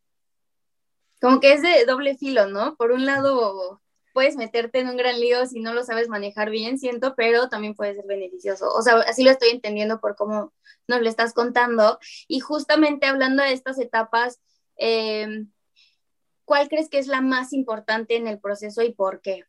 Como 1.20 1.42
que 1.42 1.52
es 1.54 1.62
de 1.62 1.86
doble 1.86 2.16
filo, 2.18 2.48
¿no? 2.48 2.76
Por 2.78 2.92
un 2.92 3.06
lado, 3.06 3.82
puedes 4.14 4.38
meterte 4.38 4.80
en 4.80 4.88
un 4.88 4.96
gran 4.96 5.20
lío 5.20 5.46
si 5.46 5.60
no 5.60 5.74
lo 5.74 5.84
sabes 5.84 6.08
manejar 6.08 6.50
bien, 6.50 6.80
siento, 6.80 7.16
pero 7.16 7.50
también 7.50 7.76
puede 7.76 7.96
ser 7.96 8.06
beneficioso. 8.06 8.70
O 8.70 8.82
sea, 8.82 9.00
así 9.00 9.26
lo 9.26 9.32
estoy 9.32 9.50
entendiendo 9.50 10.00
por 10.00 10.16
cómo 10.16 10.54
nos 10.88 11.02
lo 11.02 11.10
estás 11.10 11.34
contando. 11.34 12.00
Y 12.30 12.40
justamente 12.40 13.06
hablando 13.06 13.44
de 13.44 13.52
estas 13.52 13.78
etapas, 13.78 14.40
em, 14.78 15.52
¿cuál 16.46 16.70
crees 16.70 16.88
que 16.88 16.98
es 16.98 17.08
la 17.08 17.20
más 17.20 17.52
importante 17.52 18.16
en 18.16 18.28
el 18.28 18.40
proceso 18.40 18.82
y 18.84 18.94
por 18.94 19.20
qué? 19.20 19.44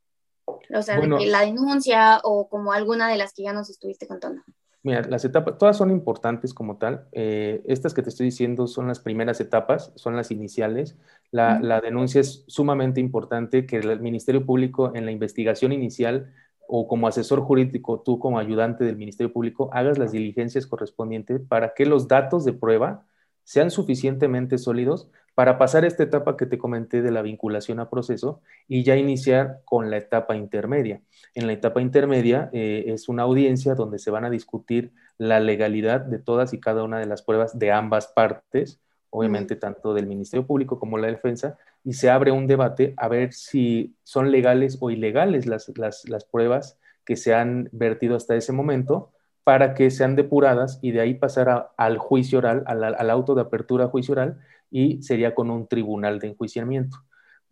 O 0.75 0.83
sea, 0.83 0.99
la 0.99 1.41
denuncia 1.43 2.21
o 2.25 2.49
como 2.49 2.73
alguna 2.73 3.09
de 3.09 3.19
las 3.19 3.35
que 3.35 3.45
ya 3.45 3.53
nos 3.53 3.71
estuviste 3.71 4.09
contando. 4.09 4.43
Mira, 4.87 5.03
las 5.03 5.25
etapas, 5.25 5.59
todas 5.59 5.77
son 5.77 5.91
importantes 5.91 6.55
como 6.55 6.77
tal. 6.77 7.09
Eh, 7.11 7.61
estas 7.67 7.93
que 7.93 8.03
te 8.03 8.09
estoy 8.09 8.27
diciendo 8.27 8.69
son 8.69 8.87
las 8.87 9.01
primeras 9.01 9.41
etapas, 9.41 9.91
son 9.97 10.15
las 10.15 10.31
iniciales. 10.31 10.97
La, 11.33 11.59
la, 11.59 11.81
denuncia 11.81 12.21
es 12.21 12.45
sumamente 12.47 13.01
importante 13.01 13.67
que 13.67 13.79
el 13.79 13.99
Ministerio 13.99 14.47
Público 14.47 14.93
en 14.95 15.05
la 15.05 15.11
investigación 15.11 15.73
inicial 15.73 16.33
o 16.69 16.87
como 16.87 17.09
asesor 17.09 17.41
jurídico, 17.41 17.99
tú 17.99 18.21
como 18.21 18.39
ayudante 18.39 18.85
del 18.85 18.97
Ministerio 18.97 19.33
Público, 19.33 19.71
hagas 19.73 19.99
las 19.99 20.13
diligencias 20.13 20.69
correspondientes 20.69 21.41
para 21.41 21.75
que 21.75 21.85
los 21.85 22.07
datos 22.07 22.45
de 22.45 22.53
prueba 22.53 23.05
sean 23.47 23.71
suficientemente 23.71 24.59
sólidos 24.59 25.09
para 25.35 25.57
pasar 25.57 25.85
esta 25.85 26.03
etapa 26.03 26.37
que 26.37 26.47
te 26.47 26.59
comenté 26.59 27.01
de 27.01 27.13
la 27.13 27.23
vinculación 27.23 27.79
a 27.79 27.89
proceso 27.89 28.41
y 28.67 28.83
ya 28.83 28.97
iniciar 28.97 29.61
con 29.65 29.89
la 29.89 29.99
etapa 29.99 30.35
intermedia. 30.35 31.01
En 31.35 31.47
la 31.47 31.53
etapa 31.53 31.81
intermedia 31.81 32.51
eh, 32.53 32.85
es 32.89 33.09
una 33.09 33.23
audiencia 33.23 33.77
donde 33.77 34.01
se 34.01 34.11
van 34.11 34.25
a 34.25 34.31
discutir 34.31 34.93
la 35.17 35.39
legalidad 35.39 36.01
de 36.01 36.19
todas 36.19 36.55
y 36.55 36.61
cada 36.61 36.83
una 36.83 36.99
de 36.99 37.07
las 37.07 37.23
pruebas 37.23 37.57
de 37.57 37.71
ambas 37.71 38.09
partes, 38.09 38.81
obviamente 39.11 39.55
tanto 39.55 39.95
del 39.95 40.07
Ministerio 40.07 40.45
Público 40.45 40.81
como 40.81 40.99
la 40.99 41.07
defensa, 41.07 41.57
y 41.85 41.93
se 41.93 42.11
abre 42.11 42.33
un 42.33 42.49
debate 42.49 42.95
a 42.97 43.07
ver 43.07 43.33
si 43.33 43.95
son 44.03 44.33
legales 44.33 44.79
o 44.81 44.91
ilegales 44.91 45.47
las, 45.47 45.71
las 45.77 46.25
pruebas 46.25 46.81
que 47.05 47.15
se 47.15 47.33
han 47.33 47.69
vertido 47.71 48.17
hasta 48.17 48.35
ese 48.35 48.53
momento 48.53 49.13
para 49.47 49.75
que 49.75 49.93
sean 49.93 50.17
depuradas 50.17 50.81
y 50.83 50.91
de 50.91 51.01
ahí 51.01 51.15
pasar 51.15 51.71
al 51.77 51.99
juicio 51.99 52.39
oral, 52.39 52.65
al, 52.67 53.11
auto 53.11 53.37
de 53.37 53.43
apertura 53.43 53.87
juicio 53.87 54.11
oral, 54.11 54.41
y 54.73 55.01
sería 55.05 55.37
con 55.37 55.53
un 55.53 55.69
tribunal 55.69 56.19
de 56.19 56.27
enjuiciamiento. 56.27 56.97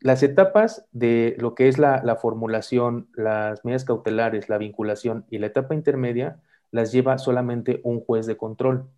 Las 0.00 0.24
etapas 0.24 0.84
de 0.90 1.36
lo 1.38 1.54
que 1.54 1.68
es 1.68 1.78
la, 1.78 2.18
formulación, 2.20 3.06
las 3.14 3.64
medidas 3.64 3.84
cautelares, 3.84 4.48
la 4.48 4.58
vinculación 4.58 5.24
y 5.30 5.38
la 5.38 5.46
etapa 5.46 5.76
intermedia 5.76 6.40
las 6.72 6.90
lleva 6.90 7.16
solamente 7.16 7.80
un 7.84 8.00
juez 8.00 8.26
de 8.26 8.36
control. 8.36 8.88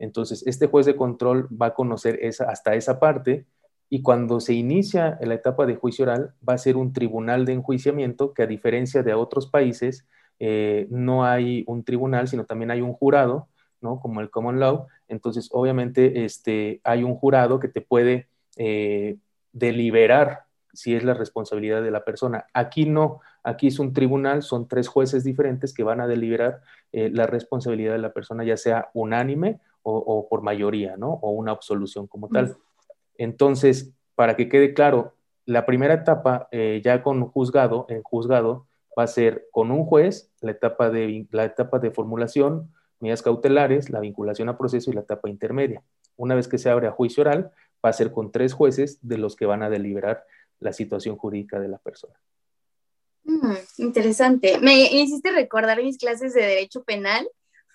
Entonces, 0.00 0.44
este 0.44 0.66
juez 0.66 0.86
de 0.86 0.96
control 0.96 1.46
va 1.50 1.66
a 1.66 1.74
conocer 1.74 2.18
esa, 2.20 2.50
hasta 2.50 2.74
esa 2.74 2.98
parte 2.98 3.46
y 3.88 4.02
cuando 4.02 4.40
se 4.40 4.54
inicia 4.54 5.20
la 5.20 5.34
etapa 5.34 5.66
de 5.66 5.76
juicio 5.76 6.02
oral 6.02 6.34
va 6.46 6.54
a 6.54 6.58
ser 6.58 6.76
un 6.76 6.92
tribunal 6.92 7.44
de 7.44 7.52
enjuiciamiento 7.52 8.34
que 8.34 8.42
a 8.42 8.48
diferencia 8.48 9.04
de 9.04 9.14
otros 9.14 9.46
países 9.46 10.04
eh, 10.42 10.86
no 10.90 11.26
hay 11.26 11.64
un 11.66 11.84
tribunal, 11.84 12.26
sino 12.26 12.46
también 12.46 12.70
hay 12.70 12.80
un 12.80 12.94
jurado, 12.94 13.48
¿no? 13.82 14.00
Como 14.00 14.22
el 14.22 14.30
common 14.30 14.58
law. 14.58 14.86
Entonces, 15.06 15.50
obviamente, 15.52 16.24
este, 16.24 16.80
hay 16.82 17.04
un 17.04 17.14
jurado 17.14 17.60
que 17.60 17.68
te 17.68 17.82
puede 17.82 18.26
eh, 18.56 19.18
deliberar 19.52 20.44
si 20.72 20.94
es 20.94 21.04
la 21.04 21.12
responsabilidad 21.12 21.82
de 21.82 21.90
la 21.90 22.04
persona. 22.04 22.46
Aquí 22.54 22.86
no, 22.86 23.20
aquí 23.42 23.66
es 23.66 23.78
un 23.78 23.92
tribunal, 23.92 24.42
son 24.42 24.66
tres 24.66 24.88
jueces 24.88 25.24
diferentes 25.24 25.74
que 25.74 25.82
van 25.82 26.00
a 26.00 26.06
deliberar 26.06 26.62
eh, 26.92 27.10
la 27.12 27.26
responsabilidad 27.26 27.92
de 27.92 27.98
la 27.98 28.14
persona, 28.14 28.42
ya 28.42 28.56
sea 28.56 28.88
unánime 28.94 29.60
o, 29.82 30.28
por 30.28 30.42
mayoría, 30.42 30.96
¿no? 30.96 31.14
O 31.22 31.30
una 31.30 31.52
absolución 31.52 32.06
como 32.06 32.28
tal. 32.28 32.56
Entonces, 33.16 33.92
para 34.14 34.36
que 34.36 34.48
quede 34.48 34.74
claro, 34.74 35.14
la 35.46 35.64
primera 35.64 35.94
etapa, 35.94 36.48
ya 36.82 37.02
con 37.02 37.24
juzgado, 37.26 37.86
en 37.88 38.02
juzgado, 38.02 38.66
va 39.00 39.04
a 39.04 39.06
ser 39.06 39.48
con 39.50 39.70
un 39.70 39.86
juez 39.86 40.30
la 40.42 40.50
etapa 40.50 40.90
de, 40.90 41.26
la 41.30 41.46
etapa 41.46 41.78
de 41.78 41.90
formulación, 41.90 42.70
medidas 43.00 43.22
cautelares, 43.22 43.88
la 43.88 44.00
vinculación 44.00 44.50
a 44.50 44.58
proceso 44.58 44.90
y 44.90 44.94
la 44.94 45.00
etapa 45.00 45.30
intermedia. 45.30 45.82
Una 46.16 46.34
vez 46.34 46.48
que 46.48 46.58
se 46.58 46.68
abre 46.68 46.86
a 46.86 46.92
juicio 46.92 47.22
oral, 47.22 47.50
va 47.82 47.88
a 47.88 47.94
ser 47.94 48.12
con 48.12 48.30
tres 48.30 48.52
jueces 48.52 48.98
de 49.00 49.16
los 49.16 49.36
que 49.36 49.46
van 49.46 49.62
a 49.62 49.70
deliberar 49.70 50.26
la 50.58 50.74
situación 50.74 51.16
jurídica 51.16 51.58
de 51.58 51.68
la 51.68 51.78
persona. 51.78 52.14
Mm, 53.24 53.54
interesante. 53.78 54.58
Me 54.60 54.92
hiciste 54.92 55.32
recordar 55.32 55.82
mis 55.82 55.96
clases 55.96 56.34
de 56.34 56.42
derecho 56.42 56.84
penal 56.84 57.26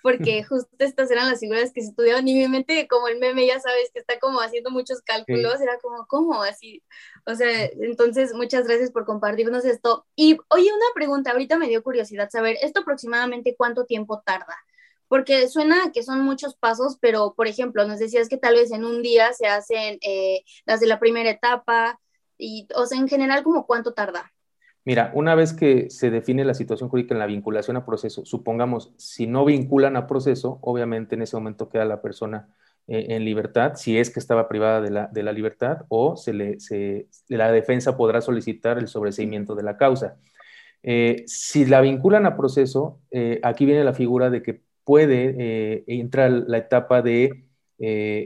porque 0.06 0.44
justo 0.48 0.70
estas 0.78 1.10
eran 1.10 1.28
las 1.28 1.40
figuras 1.40 1.72
que 1.74 1.82
se 1.82 1.90
estudiaban 1.90 2.28
y 2.28 2.36
mi 2.36 2.48
mente, 2.48 2.88
como 2.88 3.08
el 3.08 3.18
meme, 3.18 3.48
ya 3.48 3.60
sabes, 3.60 3.90
que 3.92 3.98
está 4.02 4.20
como 4.20 4.40
haciendo 4.40 4.70
muchos 4.70 5.02
cálculos, 5.02 5.60
era 5.60 5.80
como, 5.80 6.06
¿cómo? 6.06 6.44
Así, 6.44 6.84
o 7.26 7.34
sea, 7.34 7.66
entonces, 7.66 8.32
muchas 8.36 8.68
gracias 8.68 8.92
por 8.92 9.04
compartirnos 9.04 9.66
esto. 9.66 10.06
Y, 10.16 10.38
oye, 10.50 10.70
una 10.72 10.86
pregunta, 10.94 11.32
ahorita 11.32 11.58
me 11.58 11.70
dio 11.70 11.82
curiosidad 11.82 12.30
saber, 12.30 12.56
¿esto 12.62 12.82
aproximadamente 12.82 13.56
cuánto 13.58 13.86
tiempo 13.86 14.22
tarda? 14.24 14.56
Porque 15.08 15.48
suena 15.48 15.92
que 15.92 16.04
son 16.04 16.22
muchos 16.22 16.56
pasos, 16.56 17.00
pero, 17.02 17.34
por 17.36 17.48
ejemplo, 17.48 17.88
nos 17.88 17.98
decías 17.98 18.30
que 18.30 18.38
tal 18.38 18.54
vez 18.54 18.72
en 18.72 18.86
un 18.86 19.02
día 19.02 19.34
se 19.34 19.48
hacen 19.48 19.98
eh, 20.02 20.44
las 20.68 20.82
de 20.82 20.86
la 20.86 21.00
primera 21.00 21.32
etapa, 21.32 22.00
y, 22.38 22.68
o 22.76 22.86
sea, 22.86 23.00
en 23.00 23.08
general, 23.08 23.42
¿como 23.42 23.66
cuánto 23.66 23.96
tarda? 23.96 24.35
Mira, 24.86 25.12
una 25.16 25.34
vez 25.34 25.52
que 25.54 25.90
se 25.90 26.12
define 26.12 26.46
la 26.46 26.54
situación 26.54 26.90
jurídica 26.90 27.16
en 27.16 27.20
la 27.20 27.26
vinculación 27.26 27.76
a 27.76 27.86
proceso, 27.86 28.24
supongamos, 28.24 28.94
si 28.98 29.26
no 29.26 29.44
vinculan 29.44 29.98
a 29.98 30.06
proceso, 30.06 30.60
obviamente 30.62 31.16
en 31.16 31.24
ese 31.24 31.36
momento 31.36 31.70
queda 31.70 31.86
la 31.86 32.04
persona 32.04 32.48
eh, 32.88 33.08
en 33.10 33.26
libertad, 33.26 33.74
si 33.78 33.98
es 33.98 34.12
que 34.12 34.20
estaba 34.20 34.48
privada 34.48 34.82
de 34.82 35.24
la, 35.24 35.32
libertad, 35.32 35.86
o 35.90 36.16
se 36.16 36.34
le, 36.34 36.60
se, 36.60 37.08
la 37.30 37.52
defensa 37.52 37.98
podrá 37.98 38.22
solicitar 38.22 38.78
el 38.78 38.88
sobreseimiento 38.88 39.56
de 39.56 39.64
la 39.64 39.76
causa. 39.76 40.18
Eh, 40.84 41.24
si 41.26 41.66
la 41.66 41.82
vinculan 41.82 42.28
a 42.28 42.38
proceso, 42.38 43.00
eh, 43.10 43.40
aquí 43.42 43.66
viene 43.66 43.84
la 43.84 43.94
figura 43.94 44.30
de 44.30 44.44
que 44.44 44.62
puede 44.84 45.84
entrar 45.88 46.30
la 46.30 46.60
etapa 46.60 47.02
de 47.02 47.48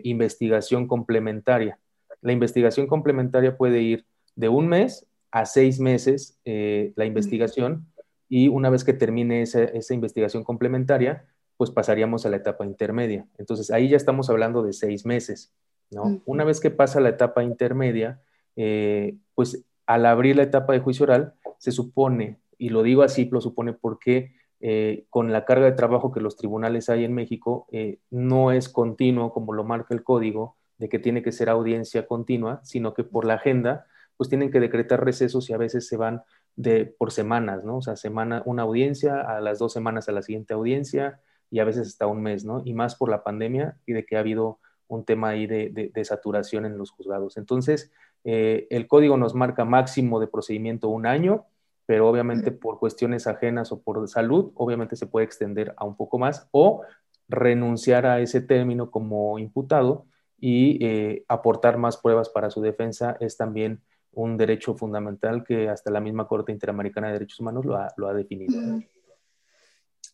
investigación 0.03 0.87
complementaria. 0.87 1.79
La 2.19 2.33
investigación 2.33 2.85
complementaria 2.85 3.55
puede 3.55 3.81
ir 3.81 4.05
de 4.35 4.49
un 4.49 4.67
mes 4.67 5.08
a 5.31 5.45
seis 5.45 5.79
meses 5.79 6.39
eh, 6.45 6.93
la 6.95 7.05
investigación 7.05 7.87
y 8.27 8.47
una 8.47 8.69
vez 8.69 8.83
que 8.83 8.93
termine 8.93 9.41
esa, 9.41 9.93
investigación 9.93 10.43
complementaria, 10.43 11.25
pues 11.57 11.71
pasaríamos 11.71 12.25
a 12.25 12.29
la 12.29 12.37
etapa 12.37 12.65
intermedia. 12.65 13.27
Entonces 13.37 13.71
ahí 13.71 13.89
ya 13.89 13.97
estamos 13.97 14.29
hablando 14.29 14.61
de 14.63 14.73
seis 14.73 15.05
meses, 15.05 15.51
¿no? 15.89 16.21
Una 16.25 16.43
vez 16.43 16.59
que 16.59 16.69
pasa 16.69 16.99
la 16.99 17.09
etapa 17.09 17.43
intermedia, 17.43 18.21
eh, 18.55 19.17
pues 19.33 19.65
al 19.87 20.05
abrir 20.05 20.35
la 20.35 20.43
etapa 20.43 20.73
de 20.73 20.79
juicio 20.79 21.03
oral, 21.03 21.33
se 21.57 21.71
supone, 21.71 22.39
y 22.57 22.69
lo 22.69 22.83
digo 22.83 23.01
así, 23.01 23.27
lo 23.31 23.41
supone 23.41 23.73
porque 23.73 24.33
eh, 24.61 25.05
con 25.09 25.31
la 25.31 25.45
carga 25.45 25.65
de 25.65 25.71
trabajo 25.71 26.11
que 26.11 26.21
los 26.21 26.37
tribunales 26.37 26.89
hay 26.89 27.03
en 27.03 27.13
México, 27.13 27.67
no 28.11 28.51
es 28.51 28.69
continuo 28.69 29.33
como 29.33 29.53
lo 29.53 29.63
marca 29.63 29.95
el 29.95 30.03
código 30.03 30.55
de 30.77 30.87
que 30.87 30.99
tiene 30.99 31.23
que 31.23 31.31
ser 31.31 31.49
audiencia 31.49 32.05
continua, 32.05 32.61
sino 32.63 32.93
que 32.93 33.03
por 33.03 33.25
la 33.25 33.35
agenda 33.35 33.87
pues 34.19 34.27
tienen 34.27 34.51
que 34.51 34.59
decretar 34.59 35.01
recesos 35.01 35.49
y 35.49 35.53
a 35.53 35.57
veces 35.57 35.87
se 35.87 35.95
van 35.95 36.23
de, 36.57 36.85
por 36.85 37.13
semanas, 37.13 37.63
¿no? 37.63 37.77
O 37.77 37.81
sea, 37.81 37.95
semana, 37.95 38.43
una 38.45 38.63
audiencia, 38.63 39.21
a 39.21 39.39
las 39.39 39.59
dos 39.59 39.71
semanas 39.71 40.09
a 40.09 40.11
la 40.11 40.21
siguiente 40.21 40.53
audiencia 40.53 41.21
y 41.49 41.59
a 41.59 41.63
veces 41.63 41.87
hasta 41.87 42.05
un 42.05 42.21
mes, 42.21 42.43
¿no? 42.43 42.61
Y 42.65 42.73
más 42.73 42.97
por 42.97 43.09
la 43.09 43.23
pandemia 43.23 43.77
y 43.85 43.93
de 43.93 44.05
que 44.05 44.17
ha 44.17 44.19
habido 44.19 44.59
un 44.89 45.05
tema 45.05 45.29
ahí 45.29 45.47
de, 45.47 46.03
saturación 46.03 46.65
en 46.65 46.77
los 46.77 46.91
juzgados. 46.91 47.37
Entonces, 47.37 47.93
eh, 48.25 48.67
el 48.71 48.87
código 48.87 49.15
nos 49.15 49.35
marca 49.35 49.63
máximo 49.63 50.19
de 50.19 50.27
procedimiento 50.27 50.89
un 50.89 51.05
año, 51.05 51.45
pero 51.85 52.09
obviamente 52.09 52.51
por 52.51 52.77
cuestiones 52.77 53.25
ajenas 53.25 53.71
o 53.71 53.81
por 53.81 54.05
salud, 54.09 54.51
obviamente 54.55 54.97
se 54.97 55.07
puede 55.07 55.27
extender 55.27 55.73
a 55.77 55.85
un 55.85 55.95
poco 55.95 56.19
más 56.19 56.45
o 56.51 56.81
renunciar 57.29 58.05
a 58.05 58.19
ese 58.19 58.41
término 58.41 58.91
como 58.91 59.39
imputado 59.39 60.07
y 60.37 60.85
eh, 60.85 61.23
aportar 61.29 61.77
más 61.77 61.95
pruebas 61.95 62.27
para 62.27 62.49
su 62.49 62.59
defensa 62.59 63.15
es 63.21 63.37
también 63.37 63.81
un 64.21 64.37
derecho 64.37 64.75
fundamental 64.75 65.43
que 65.43 65.69
hasta 65.69 65.91
la 65.91 65.99
misma 65.99 66.27
Corte 66.27 66.51
Interamericana 66.51 67.07
de 67.07 67.13
Derechos 67.13 67.39
Humanos 67.39 67.65
lo 67.65 67.75
ha, 67.75 67.93
lo 67.97 68.07
ha 68.07 68.13
definido. 68.13 68.81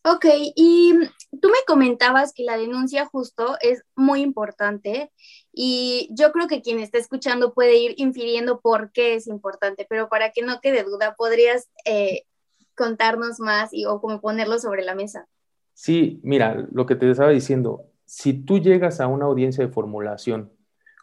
Ok, 0.08 0.26
y 0.56 0.94
tú 1.42 1.50
me 1.50 1.58
comentabas 1.66 2.32
que 2.32 2.44
la 2.44 2.58
denuncia 2.58 3.06
justo 3.06 3.58
es 3.62 3.84
muy 3.96 4.22
importante 4.22 5.12
y 5.52 6.08
yo 6.12 6.32
creo 6.32 6.48
que 6.48 6.62
quien 6.62 6.80
está 6.80 7.00
escuchando 7.00 7.56
puede 7.56 7.78
ir 7.78 7.96
infiriendo 7.98 8.60
por 8.60 8.92
qué 8.92 9.16
es 9.16 9.26
importante, 9.26 9.88
pero 9.90 10.08
para 10.08 10.32
que 10.32 10.44
no 10.44 10.60
quede 10.62 10.84
duda, 10.84 11.16
¿podrías 11.18 11.70
eh, 11.86 12.26
contarnos 12.76 13.40
más 13.40 13.74
y, 13.74 13.86
o 13.86 14.00
como 14.00 14.22
ponerlo 14.22 14.60
sobre 14.60 14.84
la 14.84 14.94
mesa? 14.94 15.28
Sí, 15.74 16.20
mira, 16.22 16.68
lo 16.72 16.86
que 16.86 16.96
te 16.96 17.10
estaba 17.10 17.32
diciendo, 17.32 17.86
si 18.06 18.34
tú 18.34 18.60
llegas 18.60 19.00
a 19.00 19.08
una 19.08 19.26
audiencia 19.26 19.66
de 19.66 19.74
formulación 19.74 20.52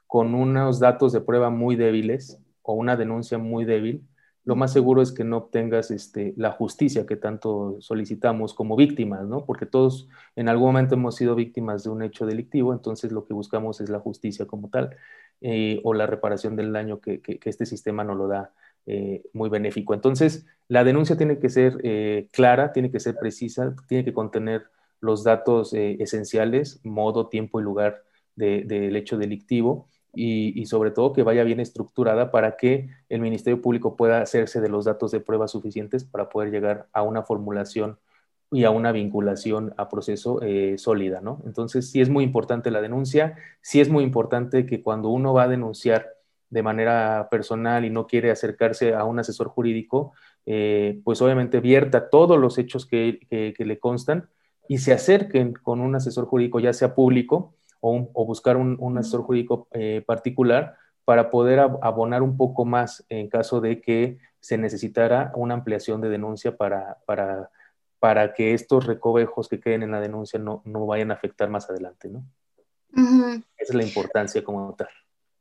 con 0.06 0.34
unos 0.34 0.78
datos 0.78 1.12
de 1.12 1.20
prueba 1.22 1.50
muy 1.50 1.74
débiles, 1.74 2.38
o 2.62 2.74
una 2.74 2.96
denuncia 2.96 3.38
muy 3.38 3.64
débil, 3.64 4.06
lo 4.44 4.56
más 4.56 4.72
seguro 4.72 5.02
es 5.02 5.12
que 5.12 5.22
no 5.22 5.36
obtengas 5.36 5.90
este, 5.92 6.34
la 6.36 6.50
justicia 6.50 7.06
que 7.06 7.16
tanto 7.16 7.76
solicitamos 7.80 8.54
como 8.54 8.74
víctimas, 8.74 9.26
¿no? 9.26 9.44
Porque 9.44 9.66
todos 9.66 10.08
en 10.34 10.48
algún 10.48 10.68
momento 10.68 10.96
hemos 10.96 11.14
sido 11.14 11.36
víctimas 11.36 11.84
de 11.84 11.90
un 11.90 12.02
hecho 12.02 12.26
delictivo, 12.26 12.72
entonces 12.72 13.12
lo 13.12 13.24
que 13.24 13.34
buscamos 13.34 13.80
es 13.80 13.88
la 13.88 14.00
justicia 14.00 14.46
como 14.46 14.68
tal 14.68 14.96
eh, 15.40 15.80
o 15.84 15.94
la 15.94 16.06
reparación 16.06 16.56
del 16.56 16.72
daño 16.72 17.00
que, 17.00 17.20
este 17.44 17.66
sistema 17.66 18.02
no 18.02 18.16
lo 18.16 18.26
da 18.26 18.52
eh, 18.86 19.22
muy 19.32 19.48
benéfico. 19.48 19.94
Entonces, 19.94 20.44
la 20.66 20.82
denuncia 20.82 21.16
tiene 21.16 21.38
que 21.38 21.48
ser 21.48 21.78
eh, 21.84 22.26
clara, 22.32 22.72
tiene 22.72 22.90
que 22.90 22.98
ser 22.98 23.16
precisa, 23.16 23.76
tiene 23.86 24.04
que 24.04 24.12
contener 24.12 24.64
los 25.00 25.24
datos 25.24 25.72
esenciales, 25.74 26.80
modo, 26.84 27.28
tiempo 27.28 27.60
y 27.60 27.64
lugar 27.64 28.02
del 28.36 28.96
hecho 28.96 29.18
delictivo 29.18 29.88
y, 30.14 30.66
sobre 30.66 30.90
todo 30.90 31.12
que 31.12 31.22
vaya 31.22 31.42
bien 31.42 31.60
estructurada 31.60 32.30
para 32.30 32.56
que 32.56 32.90
el 33.08 33.20
Ministerio 33.20 33.62
Público 33.62 33.96
pueda 33.96 34.20
hacerse 34.20 34.60
de 34.60 34.68
los 34.68 34.84
datos 34.84 35.10
de 35.10 35.20
prueba 35.20 35.48
suficientes 35.48 36.04
para 36.04 36.28
poder 36.28 36.50
llegar 36.50 36.86
a 36.92 37.02
una 37.02 37.22
formulación 37.22 37.98
y 38.50 38.64
a 38.64 38.70
una 38.70 38.92
vinculación 38.92 39.72
a 39.78 39.88
proceso 39.88 40.42
eh, 40.42 40.76
sólida, 40.76 41.22
¿no? 41.22 41.40
Entonces, 41.46 41.90
sí 41.90 42.02
es 42.02 42.10
muy 42.10 42.24
importante 42.24 42.70
la 42.70 42.82
denuncia, 42.82 43.36
sí 43.62 43.80
es 43.80 43.88
muy 43.88 44.04
importante 44.04 44.66
que 44.66 44.82
cuando 44.82 45.08
uno 45.08 45.32
va 45.32 45.44
a 45.44 45.48
denunciar 45.48 46.10
de 46.50 46.62
manera 46.62 47.28
personal 47.30 47.86
y 47.86 47.90
no 47.90 48.06
quiere 48.06 48.30
acercarse 48.30 48.94
a 48.94 49.04
un 49.04 49.18
asesor 49.18 49.48
jurídico, 49.48 50.12
eh, 50.44 51.00
pues 51.02 51.22
obviamente 51.22 51.60
vierta 51.60 52.10
todos 52.10 52.38
los 52.38 52.58
hechos 52.58 52.84
que, 52.84 53.20
que 53.30 53.64
le 53.64 53.78
constan 53.78 54.28
y 54.68 54.78
se 54.78 54.92
acerquen 54.92 55.54
con 55.54 55.80
un 55.80 55.94
asesor 55.94 56.26
jurídico, 56.26 56.60
ya 56.60 56.74
sea 56.74 56.94
público, 56.94 57.54
o, 57.84 58.24
buscar 58.24 58.56
un, 58.56 58.98
asesor 58.98 59.22
jurídico 59.22 59.66
eh, 59.72 60.02
particular 60.06 60.76
para 61.04 61.30
poder 61.30 61.58
abonar 61.58 62.22
un 62.22 62.36
poco 62.36 62.64
más 62.64 63.04
en 63.08 63.28
caso 63.28 63.60
de 63.60 63.80
que 63.80 64.18
se 64.40 64.56
necesitara 64.56 65.32
una 65.34 65.54
ampliación 65.54 66.00
de 66.00 66.08
denuncia 66.08 66.56
para, 66.56 66.98
para, 67.06 67.50
para 67.98 68.34
que 68.34 68.54
estos 68.54 68.86
recovejos 68.86 69.48
que 69.48 69.60
queden 69.60 69.82
en 69.82 69.90
la 69.90 70.00
denuncia 70.00 70.38
no, 70.38 70.62
no 70.64 70.86
vayan 70.86 71.10
a 71.10 71.14
afectar 71.14 71.50
más 71.50 71.68
adelante, 71.68 72.08
¿no? 72.08 72.24
Esa 73.56 73.72
es 73.72 73.74
la 73.74 73.82
importancia 73.82 74.44
como 74.44 74.74
tal. 74.74 74.88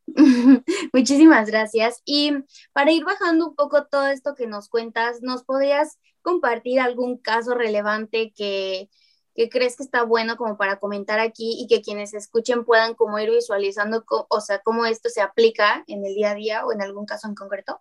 Muchísimas 0.93 1.47
gracias. 1.47 2.01
Y 2.05 2.33
para 2.73 2.91
ir 2.91 3.03
bajando 3.05 3.49
un 3.49 3.55
poco 3.55 3.85
todo 3.85 4.07
esto 4.07 4.33
que 4.33 4.47
nos 4.47 4.67
cuentas, 4.67 5.21
¿nos 5.21 5.43
podrías 5.43 5.99
compartir 6.23 6.79
algún 6.79 7.17
caso 7.17 7.53
relevante 7.53 8.33
que, 8.35 8.89
que 9.35 9.49
crees 9.49 9.77
que 9.77 9.83
está 9.83 10.03
bueno 10.03 10.35
como 10.35 10.57
para 10.57 10.77
comentar 10.77 11.19
aquí 11.19 11.57
y 11.59 11.67
que 11.67 11.81
quienes 11.81 12.13
escuchen 12.13 12.65
puedan 12.65 12.95
como 12.95 13.17
ir 13.19 13.29
visualizando, 13.29 14.03
o 14.07 14.41
sea, 14.41 14.59
cómo 14.59 14.85
esto 14.85 15.09
se 15.09 15.21
aplica 15.21 15.83
en 15.87 16.05
el 16.05 16.15
día 16.15 16.31
a 16.31 16.35
día 16.35 16.65
o 16.65 16.73
en 16.73 16.81
algún 16.81 17.05
caso 17.05 17.27
en 17.27 17.35
concreto? 17.35 17.79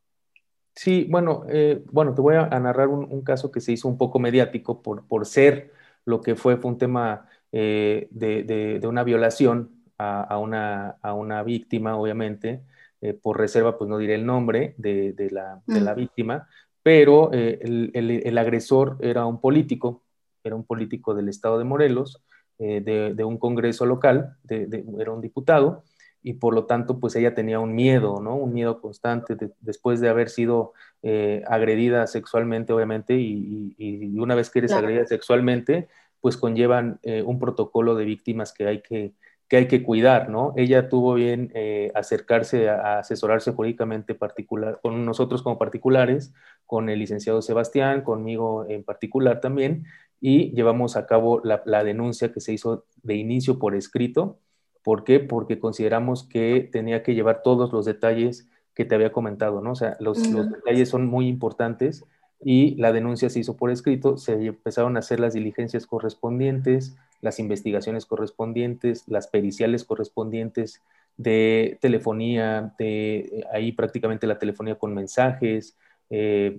Sí, 0.74 1.06
bueno, 1.10 1.44
eh, 1.48 1.82
bueno, 1.90 2.14
te 2.14 2.20
voy 2.20 2.36
a, 2.36 2.46
narrar 2.60 2.88
un, 2.88 3.22
caso 3.22 3.50
que 3.50 3.60
se 3.60 3.72
hizo 3.72 3.88
un 3.88 3.98
poco 3.98 4.18
mediático 4.18 4.82
por, 4.82 5.06
por 5.06 5.26
ser 5.26 5.72
lo 6.04 6.20
que 6.20 6.36
fue, 6.36 6.56
fue 6.56 6.70
un 6.70 6.78
tema 6.78 7.28
eh, 7.52 8.08
de, 8.10 8.44
de, 8.80 8.86
una 8.86 9.02
violación 9.04 9.82
a, 9.98 10.38
una, 10.38 10.96
a, 11.02 11.12
una, 11.12 11.42
víctima, 11.42 11.96
obviamente, 11.96 12.62
eh, 13.02 13.12
por 13.12 13.38
reserva, 13.38 13.76
pues 13.76 13.90
no 13.90 13.98
diré 13.98 14.14
el 14.14 14.24
nombre 14.24 14.74
de, 14.78 15.14
la, 15.30 15.60
de 15.66 15.80
la, 15.82 15.92
víctima, 15.92 16.48
pero 16.82 17.30
el, 17.32 17.90
el, 17.92 18.10
el 18.10 18.38
agresor 18.38 18.96
era 19.00 19.26
un 19.26 19.40
político, 19.40 20.02
era 20.44 20.56
un 20.56 20.64
político 20.64 21.14
del 21.14 21.28
estado 21.28 21.58
de 21.58 21.64
Morelos, 21.64 22.22
eh, 22.62 22.82
de, 23.16 23.24
un 23.24 23.38
congreso 23.38 23.86
local, 23.86 24.36
era 24.46 25.12
un 25.12 25.22
diputado, 25.22 25.82
y 26.22 26.34
por 26.34 26.54
lo 26.54 26.66
tanto, 26.66 27.00
pues 27.00 27.16
ella 27.16 27.34
tenía 27.34 27.58
un 27.58 27.74
miedo, 27.74 28.20
¿no? 28.20 28.36
Un 28.36 28.52
miedo 28.52 28.82
constante 28.82 29.34
después 29.60 29.98
de 30.00 30.10
haber 30.10 30.28
sido 30.28 30.74
eh, 31.02 31.42
agredida 31.48 32.06
sexualmente, 32.06 32.74
obviamente, 32.74 33.14
y, 33.16 34.18
una 34.18 34.34
vez 34.34 34.50
que 34.50 34.58
eres 34.58 34.72
agredida 34.72 35.06
sexualmente, 35.06 35.88
pues 36.20 36.36
conllevan 36.36 37.00
eh, 37.02 37.22
un 37.22 37.38
protocolo 37.38 37.94
de 37.94 38.04
víctimas 38.04 38.52
que 38.52 38.66
hay 38.66 38.82
que, 38.82 39.14
que 39.48 39.56
hay 39.56 39.66
que 39.66 39.82
cuidar, 39.82 40.28
¿no? 40.28 40.52
Ella 40.54 40.90
tuvo 40.90 41.14
bien 41.14 41.50
acercarse 41.94 42.68
a, 42.68 42.98
asesorarse 42.98 43.52
jurídicamente 43.52 44.14
particular, 44.14 44.80
con 44.82 45.06
nosotros 45.06 45.42
como 45.42 45.56
particulares, 45.56 46.34
con 46.66 46.90
el 46.90 46.98
licenciado 46.98 47.40
Sebastián, 47.40 48.02
conmigo 48.02 48.66
en 48.68 48.84
particular 48.84 49.40
también, 49.40 49.86
y 50.20 50.50
llevamos 50.52 50.96
a 50.96 51.06
cabo 51.06 51.40
la, 51.42 51.84
denuncia 51.84 52.32
que 52.32 52.40
se 52.40 52.52
hizo 52.52 52.84
de 53.02 53.16
inicio 53.16 53.58
por 53.58 53.74
escrito. 53.74 54.38
¿Por 54.82 55.04
qué? 55.04 55.20
Porque 55.20 55.58
consideramos 55.58 56.24
que 56.24 56.68
tenía 56.70 57.02
que 57.02 57.14
llevar 57.14 57.42
todos 57.42 57.72
los 57.72 57.86
detalles 57.86 58.48
que 58.74 58.84
te 58.84 58.94
había 58.94 59.12
comentado, 59.12 59.60
¿no? 59.60 59.72
O 59.72 59.74
sea, 59.74 59.96
los, 59.98 60.22
detalles 60.32 60.88
son 60.88 61.06
muy 61.06 61.26
importantes 61.26 62.04
y 62.42 62.74
la 62.76 62.92
denuncia 62.92 63.28
se 63.28 63.40
hizo 63.40 63.56
por 63.56 63.70
escrito, 63.70 64.16
se 64.16 64.32
empezaron 64.46 64.96
a 64.96 65.00
hacer 65.00 65.20
las 65.20 65.34
diligencias 65.34 65.86
correspondientes, 65.86 66.96
las 67.20 67.38
investigaciones 67.38 68.06
correspondientes, 68.06 69.04
las 69.08 69.26
periciales 69.26 69.84
correspondientes 69.84 70.82
de 71.16 71.78
telefonía, 71.82 72.74
de 72.78 73.46
ahí 73.52 73.72
prácticamente 73.72 74.26
la 74.26 74.38
telefonía 74.38 74.78
con 74.78 74.94
mensajes, 74.94 75.76
eh, 76.12 76.58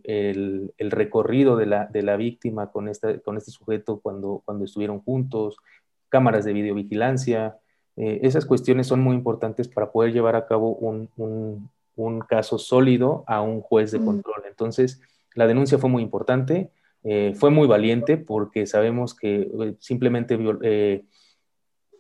el, 0.78 0.92
recorrido 0.92 1.58
de 1.58 1.66
la, 1.66 1.86
de 1.88 2.04
la 2.04 2.16
víctima 2.16 2.72
con, 2.72 2.88
esta, 2.88 3.20
con 3.20 3.36
este 3.36 3.52
sujeto 3.52 4.00
cuando, 4.00 4.42
cuando 4.46 4.64
estuvieron 4.64 5.02
juntos, 5.02 5.58
cámaras 6.08 6.46
de 6.46 6.54
videovigilancia. 6.54 7.58
Eh, 7.98 8.22
esas 8.24 8.46
cuestiones 8.46 8.88
son 8.88 9.02
muy 9.02 9.14
importantes 9.14 9.68
para 9.68 9.92
poder 9.92 10.14
llevar 10.14 10.38
a 10.38 10.48
cabo 10.48 10.76
un, 10.76 11.10
un, 11.18 12.20
caso 12.22 12.58
sólido 12.58 13.26
a 13.28 13.42
un 13.42 13.62
juez 13.62 13.92
de 13.92 14.00
control. 14.00 14.44
Entonces, 14.48 15.02
la 15.36 15.48
denuncia 15.48 15.78
fue 15.78 15.90
muy 15.90 16.02
importante, 16.02 16.72
eh, 17.04 17.34
fue 17.36 17.50
muy 17.52 17.68
valiente 17.68 18.18
porque 18.18 18.66
sabemos 18.66 19.14
que 19.14 19.76
simplemente 19.80 20.38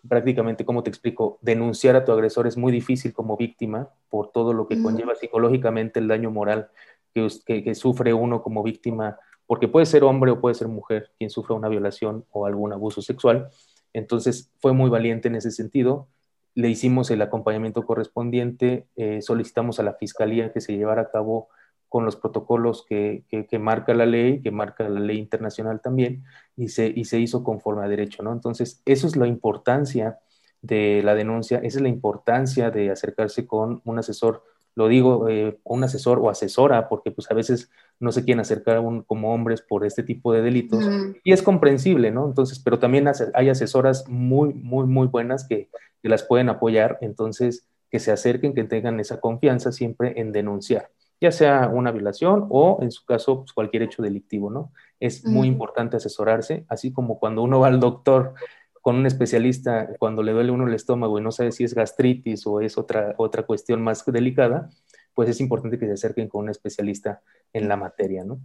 prácticamente, 0.07 0.65
como 0.65 0.83
te 0.83 0.89
explico, 0.89 1.37
denunciar 1.41 1.95
a 1.95 2.05
tu 2.05 2.11
agresor 2.11 2.47
es 2.47 2.57
muy 2.57 2.71
difícil 2.71 3.13
como 3.13 3.37
víctima 3.37 3.89
por 4.09 4.31
todo 4.31 4.53
lo 4.53 4.67
que 4.67 4.81
conlleva 4.81 5.15
psicológicamente 5.15 5.99
el 5.99 6.07
daño 6.07 6.31
moral 6.31 6.69
que, 7.13 7.75
sufre 7.75 8.13
uno 8.13 8.41
como 8.41 8.63
víctima, 8.63 9.17
porque 9.45 9.67
puede 9.67 9.85
ser 9.85 10.03
hombre 10.03 10.31
o 10.31 10.41
puede 10.41 10.55
ser 10.55 10.67
mujer 10.67 11.11
quien 11.17 11.29
sufra 11.29 11.55
una 11.55 11.69
violación 11.69 12.25
o 12.31 12.45
algún 12.45 12.73
abuso 12.73 13.01
sexual. 13.01 13.49
Entonces 13.93 14.51
fue 14.59 14.73
muy 14.73 14.89
valiente 14.89 15.27
en 15.27 15.35
ese 15.35 15.51
sentido. 15.51 16.07
Le 16.55 16.69
hicimos 16.69 17.11
el 17.11 17.21
acompañamiento 17.21 17.85
correspondiente, 17.85 18.87
eh, 18.95 19.21
solicitamos 19.21 19.79
a 19.79 19.83
la 19.83 19.93
fiscalía 19.93 20.51
que 20.51 20.61
se 20.61 20.75
llevara 20.75 21.03
a 21.03 21.11
cabo 21.11 21.49
con 21.91 22.05
los 22.05 22.15
protocolos 22.15 22.85
que, 22.87 23.25
que, 23.29 23.59
marca 23.59 23.93
la 23.93 24.05
ley, 24.05 24.41
que 24.41 24.49
marca 24.49 24.87
la 24.87 25.01
ley 25.01 25.17
internacional 25.17 25.81
también, 25.81 26.23
y 26.55 26.69
se, 26.69 26.87
y 26.87 27.03
se 27.03 27.19
hizo 27.19 27.43
conforme 27.43 27.83
a 27.83 27.89
derecho, 27.89 28.23
¿no? 28.23 28.31
Entonces, 28.31 28.81
eso 28.85 29.07
es 29.07 29.17
la 29.17 29.27
importancia 29.27 30.17
de 30.61 31.01
la 31.03 31.15
denuncia, 31.15 31.57
esa 31.57 31.79
es 31.79 31.81
la 31.81 31.89
importancia 31.89 32.71
de 32.71 32.91
acercarse 32.91 33.45
con 33.45 33.81
un 33.83 33.99
asesor 33.99 34.45
lo 34.75 34.87
digo, 34.87 35.27
eh, 35.27 35.59
un 35.63 35.83
asesor 35.83 36.19
o 36.19 36.29
asesora, 36.29 36.87
porque 36.87 37.11
pues 37.11 37.29
a 37.29 37.33
veces 37.33 37.69
no 37.99 38.11
se 38.11 38.23
quieren 38.23 38.39
acercar 38.39 38.79
un, 38.79 39.03
como 39.03 39.33
hombres 39.33 39.61
por 39.61 39.85
este 39.85 40.03
tipo 40.03 40.33
de 40.33 40.41
delitos, 40.41 40.83
y 41.23 41.33
es 41.33 41.43
comprensible, 41.43 42.11
¿no? 42.11 42.25
Entonces, 42.25 42.59
pero 42.59 42.79
también 42.79 43.09
hay 43.33 43.49
asesoras 43.49 44.07
muy, 44.07 44.53
muy, 44.53 44.85
muy 44.85 45.07
buenas 45.07 45.47
que, 45.47 45.69
las 46.03 46.23
pueden 46.23 46.49
apoyar, 46.49 46.97
entonces 47.01 47.67
que 47.91 47.99
se 47.99 48.11
acerquen, 48.11 48.55
que 48.55 48.63
tengan 48.63 48.99
esa 48.99 49.19
confianza 49.19 49.71
siempre 49.71 50.19
en 50.19 50.31
denunciar, 50.31 50.89
ya 51.19 51.31
sea 51.31 51.69
una 51.71 51.91
violación 51.91 52.47
o 52.49 52.79
en 52.81 52.91
su 52.91 53.05
caso 53.05 53.41
pues, 53.41 53.53
cualquier 53.53 53.83
hecho 53.83 54.01
delictivo, 54.01 54.49
¿no? 54.49 54.71
Es 54.99 55.23
muy 55.25 55.47
importante 55.47 55.97
asesorarse, 55.97 56.65
así 56.69 56.91
como 56.91 57.19
cuando 57.19 57.43
uno 57.43 57.59
va 57.59 57.67
al 57.67 57.79
doctor 57.79 58.33
con 58.81 58.95
un 58.95 59.05
especialista 59.05 59.89
cuando 59.99 60.23
le 60.23 60.33
duele 60.33 60.51
uno 60.51 60.67
el 60.67 60.73
estómago 60.73 61.19
y 61.19 61.21
no 61.21 61.31
sabe 61.31 61.51
si 61.51 61.63
es 61.63 61.75
gastritis 61.75 62.45
o 62.47 62.61
es 62.61 62.77
otra, 62.77 63.13
otra 63.17 63.43
cuestión 63.43 63.81
más 63.81 64.03
delicada, 64.05 64.69
pues 65.13 65.29
es 65.29 65.39
importante 65.39 65.77
que 65.77 65.85
se 65.85 65.93
acerquen 65.93 66.27
con 66.27 66.43
un 66.43 66.49
especialista 66.49 67.21
en 67.53 67.67
la 67.67 67.77
materia, 67.77 68.23
¿no? 68.23 68.39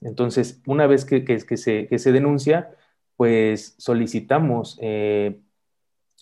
Entonces, 0.00 0.62
una 0.66 0.86
vez 0.86 1.04
que, 1.04 1.24
que, 1.24 1.38
se, 1.56 1.86
que 1.86 1.98
se, 1.98 2.12
denuncia, 2.12 2.70
pues 3.16 3.74
solicitamos 3.78 4.78
eh, 4.80 5.40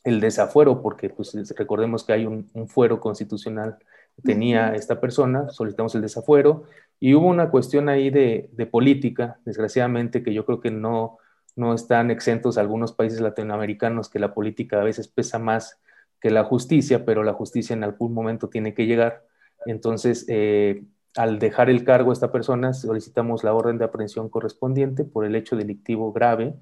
el 0.05 0.21
desafuero, 0.21 0.83
porque 0.83 1.09
pues, 1.09 1.33
recordemos 1.57 2.05
que 2.05 2.13
hay 2.13 2.27
un, 2.27 2.51
fuero 2.69 3.01
constitucional 3.01 3.79
que 4.15 4.23
tenía 4.23 4.75
esta 4.75 5.01
persona, 5.01 5.49
solicitamos 5.51 5.95
el 5.95 6.03
desafuero, 6.03 6.65
y 7.01 7.15
hubo 7.15 7.27
una 7.27 7.51
cuestión 7.51 7.89
ahí 7.89 8.11
de, 8.11 8.51
de 8.53 8.67
política, 8.67 9.41
desgraciadamente, 9.45 10.23
que 10.23 10.35
yo 10.35 10.45
creo 10.45 10.61
que 10.61 10.71
no, 10.71 11.19
no 11.57 11.75
están 11.75 12.11
exentos 12.11 12.59
algunos 12.59 12.93
países 12.93 13.21
latinoamericanos 13.21 14.09
que 14.09 14.19
la 14.19 14.35
política 14.35 14.81
a 14.81 14.85
veces 14.85 15.09
pesa 15.09 15.39
más 15.39 15.81
que 16.21 16.31
la 16.31 16.45
justicia, 16.45 17.05
pero 17.05 17.25
la 17.25 17.33
justicia 17.33 17.75
en 17.75 17.85
algún 17.85 18.15
momento 18.15 18.49
tiene 18.49 18.75
que 18.75 18.87
llegar. 18.87 19.25
Entonces, 19.67 20.25
eh, 20.29 20.85
al 21.17 21.39
dejar 21.39 21.69
el 21.69 21.85
cargo 21.85 22.11
a 22.11 22.15
esta 22.15 22.33
persona, 22.33 22.73
solicitamos 22.73 23.45
la 23.45 23.53
orden 23.53 23.79
de 23.79 23.85
aprehensión 23.85 24.29
correspondiente 24.29 25.05
por 25.05 25.25
el 25.25 25.35
hecho 25.35 25.57
delictivo 25.57 26.13
grave 26.13 26.55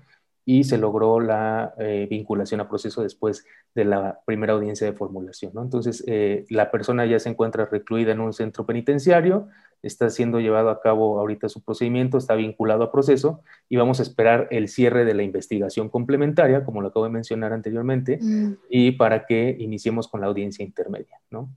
y 0.44 0.64
se 0.64 0.79
logró 0.79 1.20
la 1.20 1.74
eh, 1.79 2.07
vinculación 2.11 2.61
a 2.61 2.68
proceso 2.68 3.03
después 3.03 3.44
de 3.74 3.85
la 3.85 4.20
primera 4.24 4.55
audiencia 4.55 4.87
de 4.87 4.92
formulación. 4.92 5.53
¿no? 5.55 5.62
Entonces, 5.62 6.03
eh, 6.07 6.46
la 6.48 6.70
persona 6.70 7.07
ya 7.07 7.18
se 7.18 7.29
encuentra 7.29 7.66
recluida 7.66 8.12
en 8.12 8.20
un 8.20 8.33
centro 8.33 8.66
penitenciario, 8.66 9.48
está 9.83 10.11
siendo 10.11 10.40
llevado 10.40 10.70
a 10.70 10.81
cabo 10.81 11.18
ahorita 11.18 11.48
su 11.48 11.62
procedimiento, 11.62 12.18
está 12.18 12.35
vinculado 12.35 12.85
a 12.85 12.92
proceso 12.92 13.42
y 13.68 13.76
vamos 13.76 14.00
a 14.00 14.03
esperar 14.03 14.48
el 14.50 14.68
cierre 14.68 15.05
de 15.05 15.14
la 15.14 15.22
investigación 15.22 15.88
complementaria, 15.88 16.64
como 16.64 16.83
lo 16.83 16.88
acabo 16.88 17.07
de 17.07 17.12
mencionar 17.12 17.53
anteriormente, 17.53 18.18
mm. 18.20 18.55
y 18.68 18.92
para 18.92 19.26
que 19.26 19.57
iniciemos 19.59 20.09
con 20.09 20.20
la 20.20 20.26
audiencia 20.26 20.64
intermedia. 20.64 21.20
¿no? 21.31 21.50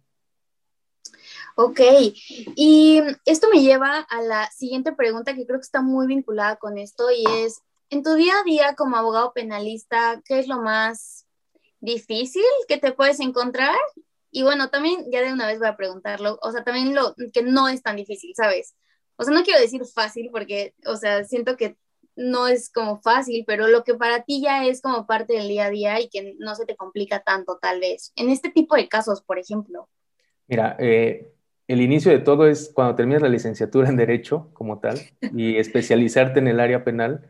Ok, 1.55 1.79
y 2.55 3.01
esto 3.25 3.47
me 3.53 3.61
lleva 3.61 3.99
a 3.99 4.21
la 4.21 4.49
siguiente 4.49 4.91
pregunta 4.91 5.35
que 5.35 5.45
creo 5.45 5.59
que 5.59 5.65
está 5.65 5.81
muy 5.81 6.07
vinculada 6.07 6.55
con 6.55 6.79
esto 6.79 7.11
y 7.11 7.23
es, 7.43 7.61
en 7.93 8.01
tu 8.01 8.15
día 8.15 8.33
a 8.39 8.43
día 8.43 8.75
como 8.75 8.97
abogado 8.97 9.33
penalista, 9.33 10.21
¿qué 10.25 10.39
es 10.39 10.47
lo 10.47 10.61
más 10.61 11.27
difícil 11.79 12.43
que 12.67 12.77
te 12.77 12.91
puedes 12.91 13.19
encontrar? 13.19 13.75
Y 14.31 14.41
bueno, 14.41 14.69
también 14.69 15.05
ya 15.11 15.21
de 15.21 15.31
una 15.31 15.45
vez 15.45 15.59
voy 15.59 15.67
a 15.67 15.77
preguntarlo, 15.77 16.39
o 16.41 16.51
sea, 16.51 16.63
también 16.63 16.95
lo 16.95 17.13
que 17.31 17.43
no 17.43 17.69
es 17.69 17.83
tan 17.83 17.95
difícil, 17.95 18.33
¿sabes? 18.35 18.75
O 19.15 19.23
sea, 19.23 19.33
no 19.33 19.43
quiero 19.43 19.59
decir 19.59 19.85
fácil 19.85 20.29
porque, 20.31 20.73
o 20.87 20.95
sea, 20.95 21.23
siento 21.23 21.55
que 21.55 21.77
no 22.15 22.47
es 22.47 22.71
como 22.71 22.99
fácil, 22.99 23.43
pero 23.45 23.67
lo 23.67 23.83
que 23.83 23.93
para 23.93 24.23
ti 24.23 24.41
ya 24.41 24.65
es 24.65 24.81
como 24.81 25.05
parte 25.05 25.33
del 25.33 25.47
día 25.47 25.65
a 25.65 25.69
día 25.69 25.99
y 26.01 26.09
que 26.09 26.35
no 26.39 26.55
se 26.55 26.65
te 26.65 26.75
complica 26.75 27.21
tanto 27.21 27.59
tal 27.61 27.79
vez. 27.79 28.11
En 28.15 28.29
este 28.29 28.49
tipo 28.49 28.75
de 28.75 28.87
casos, 28.87 29.21
por 29.21 29.37
ejemplo. 29.37 29.87
Mira, 30.47 30.75
eh, 30.79 31.31
el 31.67 31.81
inicio 31.81 32.11
de 32.11 32.19
todo 32.19 32.47
es 32.47 32.71
cuando 32.73 32.95
terminas 32.95 33.21
la 33.21 33.29
licenciatura 33.29 33.87
en 33.87 33.97
Derecho 33.97 34.49
como 34.53 34.79
tal 34.79 34.99
y 35.21 35.57
especializarte 35.57 36.39
en 36.39 36.47
el 36.47 36.59
área 36.59 36.83
penal, 36.83 37.29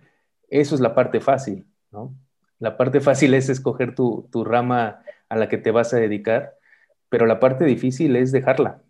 eso 0.62 0.76
es 0.76 0.82
la 0.82 0.94
parte 0.94 1.20
fácil, 1.20 1.66
¿no? 1.92 2.14
La 2.60 2.78
parte 2.78 3.02
fácil 3.02 3.34
es 3.34 3.50
escoger 3.50 3.96
tu, 3.96 4.30
rama 4.46 5.02
a 5.28 5.36
la 5.36 5.50
que 5.50 5.58
te 5.58 5.72
vas 5.72 5.94
a 5.94 5.98
dedicar, 5.98 6.54
pero 7.10 7.26
la 7.26 7.40
parte 7.40 7.66
difícil 7.66 8.16
es 8.16 8.32
dejarla. 8.32 8.82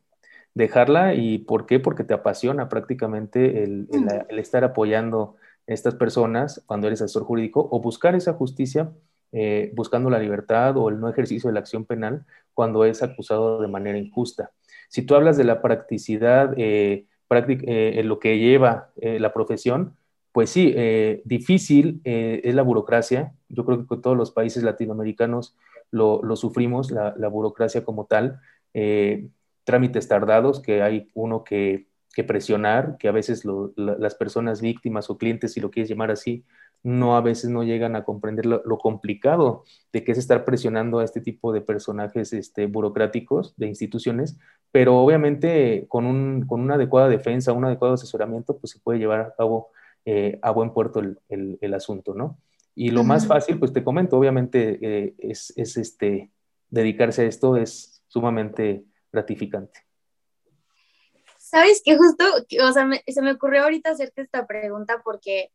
Dejarla 0.54 1.16
y 1.16 1.40
¿por 1.40 1.66
qué? 1.66 1.80
Porque 1.80 2.04
te 2.04 2.14
apasiona 2.14 2.70
prácticamente 2.70 3.64
el, 3.64 3.88
estar 4.30 4.64
apoyando 4.64 5.38
a 5.68 5.74
estas 5.74 5.96
personas 5.96 6.62
cuando 6.68 6.88
eres 6.88 7.02
asesor 7.02 7.24
jurídico 7.24 7.68
o 7.72 7.82
buscar 7.82 8.14
esa 8.14 8.34
justicia 8.34 8.92
eh, 9.32 9.72
buscando 9.74 10.12
la 10.12 10.20
libertad 10.20 10.78
o 10.78 10.90
el 10.90 11.00
no 11.00 11.10
ejercicio 11.10 11.48
de 11.48 11.56
la 11.56 11.62
acción 11.62 11.86
penal 11.86 12.26
cuando 12.54 12.86
es 12.86 13.02
acusado 13.02 13.62
de 13.62 13.68
manera 13.68 13.98
injusta. 13.98 14.52
Si 14.90 15.02
tú 15.02 15.16
hablas 15.16 15.38
de 15.38 15.46
la 15.46 15.62
practicidad 15.62 16.54
eh, 16.58 17.08
eh, 17.32 17.94
en 17.96 18.08
lo 18.08 18.20
que 18.20 18.38
lleva 18.38 18.92
la 18.98 19.34
profesión, 19.34 19.96
pues 20.34 20.50
sí, 20.50 20.74
eh, 20.76 21.22
difícil 21.26 22.02
eh, 22.04 22.42
es 22.44 22.56
la 22.56 22.64
burocracia. 22.64 23.34
Yo 23.50 23.66
creo 23.66 23.80
que 23.80 23.86
con 23.86 24.02
todos 24.02 24.18
los 24.18 24.32
países 24.32 24.64
latinoamericanos 24.64 25.56
lo, 25.92 26.36
sufrimos, 26.36 26.90
la, 26.90 27.28
burocracia 27.30 27.86
como 27.86 28.08
tal. 28.08 28.40
Eh, 28.74 29.30
trámites 29.64 30.08
tardados, 30.08 30.60
que 30.60 30.82
hay 30.82 31.12
uno 31.14 31.44
que, 31.44 31.86
presionar, 32.28 32.98
que 32.98 33.08
a 33.08 33.12
veces 33.12 33.44
las 33.76 34.16
personas 34.16 34.60
víctimas 34.60 35.10
o 35.12 35.20
clientes, 35.20 35.54
si 35.54 35.62
lo 35.62 35.70
quieres 35.70 35.90
llamar 35.90 36.10
así, 36.10 36.44
no 36.82 37.16
a 37.16 37.22
veces 37.22 37.52
no 37.52 37.64
llegan 37.64 37.96
a 37.96 38.04
comprender 38.04 38.48
lo, 38.48 38.78
complicado 38.80 39.64
de 39.94 40.04
que 40.04 40.14
es 40.14 40.18
estar 40.18 40.46
presionando 40.46 41.00
a 41.00 41.04
este 41.04 41.22
tipo 41.22 41.54
de 41.54 41.62
personajes 41.62 42.34
este, 42.34 42.66
burocráticos 42.66 43.54
de 43.56 43.68
instituciones, 43.68 44.38
pero 44.72 44.98
obviamente 44.98 45.86
con, 45.88 46.06
un, 46.06 46.46
con 46.48 46.60
una 46.60 46.74
adecuada 46.74 47.08
defensa, 47.08 47.54
un 47.54 47.66
adecuado 47.66 47.94
asesoramiento, 47.94 48.58
pues 48.58 48.72
se 48.72 48.80
puede 48.80 49.00
llevar 49.00 49.22
a 49.22 49.36
cabo 49.36 49.70
eh, 50.06 50.40
a 50.42 50.52
buen 50.52 50.74
puerto 50.74 51.02
el, 51.30 51.74
asunto, 51.74 52.14
¿no? 52.14 52.38
Y 52.76 52.92
lo 52.92 53.04
más 53.04 53.28
fácil, 53.28 53.60
pues 53.60 53.72
te 53.72 53.84
comento, 53.84 54.18
obviamente 54.18 54.80
eh, 54.82 55.16
es, 55.20 55.54
este, 55.56 56.32
dedicarse 56.70 57.22
a 57.22 57.26
esto 57.26 57.56
es 57.56 58.04
sumamente 58.08 58.84
gratificante. 59.12 59.80
Sabes 61.38 61.82
que 61.86 61.96
justo, 61.96 62.26
o 62.68 62.72
sea, 62.72 62.90
se 63.06 63.22
me 63.22 63.32
ocurrió 63.32 63.64
ahorita 63.64 63.92
hacerte 63.92 64.24
esta 64.24 64.48
pregunta 64.48 65.02
porque 65.04 65.52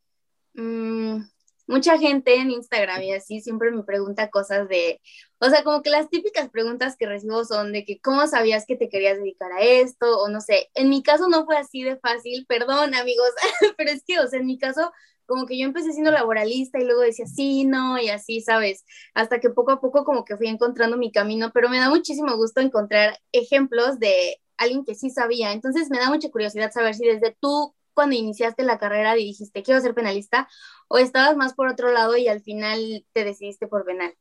mm, 0.55 1.19
mucha 1.69 1.99
gente 1.99 2.35
en 2.37 2.51
Instagram 2.51 3.03
y 3.03 3.13
así 3.13 3.41
siempre 3.41 3.71
me 3.71 3.85
pregunta 3.85 4.31
cosas 4.31 4.69
de, 4.69 5.01
o 5.39 5.49
sea, 5.49 5.63
como 5.63 5.83
que 5.83 5.91
las 5.91 6.09
típicas 6.09 6.49
preguntas 6.51 6.97
que 6.97 7.07
recibo 7.07 7.45
son 7.45 7.73
de 7.73 7.85
que, 7.85 8.01
¿cómo 8.01 8.27
sabías 8.27 8.67
que 8.67 8.77
te 8.77 8.89
querías 8.89 9.19
dedicar 9.19 9.53
a 9.53 9.61
esto? 9.61 10.19
O 10.19 10.29
no 10.29 10.41
sé, 10.41 10.71
en 10.75 10.89
mi 10.89 11.03
caso 11.03 11.29
no 11.29 11.45
fue 11.45 11.57
así 11.57 11.83
de 11.85 11.99
fácil, 11.99 12.47
perdón 12.49 12.95
amigos, 12.95 13.29
pero 13.77 13.91
es 13.91 14.03
que, 14.05 14.19
o 14.19 14.27
sea, 14.27 14.41
en 14.41 14.47
mi 14.47 14.59
caso 14.59 14.91
como 15.27 15.45
que 15.45 15.59
yo 15.59 15.67
empecé 15.67 15.93
siendo 15.93 16.11
laboralista 16.11 16.81
y 16.81 16.85
luego 16.85 17.03
decía 17.03 17.27
sí, 17.27 17.67
no, 17.67 18.01
y 18.01 18.09
así, 18.09 18.41
¿sabes? 18.41 18.85
Hasta 19.15 19.41
que 19.41 19.51
poco 19.51 19.73
a 19.73 19.81
poco 19.81 20.05
como 20.05 20.25
que 20.25 20.39
fui 20.39 20.49
encontrando 20.49 20.97
mi 20.97 21.13
camino, 21.13 21.51
pero 21.53 21.69
me 21.69 21.79
da 21.79 21.91
muchísimo 21.91 22.35
gusto 22.37 22.63
encontrar 22.63 23.19
ejemplos 23.33 23.99
de 23.99 24.41
alguien 24.57 24.85
que 24.87 24.95
sí 24.95 25.11
sabía. 25.11 25.53
Entonces 25.53 25.91
me 25.91 25.99
da 25.99 26.09
mucha 26.09 26.31
curiosidad 26.31 26.73
saber 26.73 26.95
si 26.95 27.07
desde 27.07 27.37
tú 27.41 27.75
cuando 27.99 28.15
iniciaste 28.15 28.63
la 28.63 28.79
carrera 28.79 29.15
dijiste 29.15 29.65
quiero 29.65 29.81
ser 29.81 29.93
penalista 29.93 30.47
o 30.87 30.99
estabas 30.99 31.37
más 31.37 31.53
por 31.53 31.67
otro 31.67 31.91
lado 31.91 32.17
y 32.17 32.29
al 32.29 32.41
final 32.41 33.05
te 33.13 33.25
decidiste 33.25 33.67
por 33.67 33.85
penal? 33.85 34.13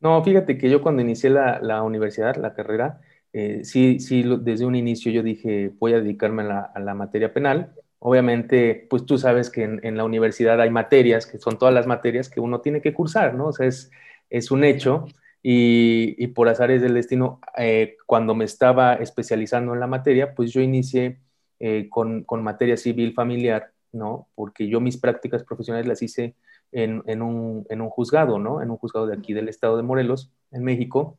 No, 0.00 0.24
fíjate 0.24 0.58
que 0.58 0.68
yo 0.68 0.82
cuando 0.82 1.02
inicié 1.02 1.30
la, 1.30 1.84
universidad, 1.84 2.34
la 2.34 2.52
carrera, 2.52 3.00
eh, 3.32 3.60
sí, 3.62 4.00
sí, 4.00 4.24
desde 4.40 4.66
un 4.66 4.74
inicio 4.74 5.12
yo 5.12 5.22
dije 5.22 5.70
voy 5.78 5.92
a 5.92 6.00
dedicarme 6.00 6.42
a 6.42 6.80
la, 6.80 6.94
materia 6.94 7.32
penal. 7.32 7.72
Obviamente, 8.00 8.88
pues 8.90 9.06
tú 9.06 9.18
sabes 9.18 9.50
que 9.50 9.62
en, 9.62 9.96
la 9.96 10.02
universidad 10.02 10.60
hay 10.60 10.70
materias, 10.70 11.24
que 11.24 11.38
son 11.38 11.58
todas 11.58 11.72
las 11.72 11.86
materias 11.86 12.28
que 12.28 12.40
uno 12.40 12.60
tiene 12.60 12.82
que 12.82 12.92
cursar, 12.92 13.34
¿no? 13.34 13.46
O 13.46 13.52
sea, 13.52 13.68
es, 13.68 13.92
es 14.30 14.50
un 14.50 14.64
hecho. 14.64 15.06
Y, 15.44 16.16
y, 16.18 16.26
por 16.28 16.48
azares 16.48 16.82
del 16.82 16.94
destino, 16.94 17.40
eh, 17.56 17.96
cuando 18.06 18.34
me 18.34 18.44
estaba 18.44 18.94
especializando 18.94 19.74
en 19.74 19.78
la 19.78 19.86
materia, 19.86 20.34
pues 20.34 20.52
yo 20.52 20.60
inicié 20.60 21.20
eh, 21.64 21.88
con, 21.88 22.24
materia 22.42 22.76
civil 22.76 23.14
familiar, 23.14 23.70
¿no? 23.92 24.26
Porque 24.34 24.66
yo 24.66 24.80
mis 24.80 24.96
prácticas 24.96 25.44
profesionales 25.44 25.86
las 25.86 26.02
hice 26.02 26.34
en, 26.72 27.22
un, 27.22 27.64
juzgado, 27.88 28.40
¿no? 28.40 28.60
En 28.60 28.72
un 28.72 28.78
juzgado 28.78 29.06
de 29.06 29.14
aquí 29.14 29.32
del 29.32 29.48
estado 29.48 29.76
de 29.76 29.84
Morelos, 29.84 30.32
en 30.50 30.64
México, 30.64 31.18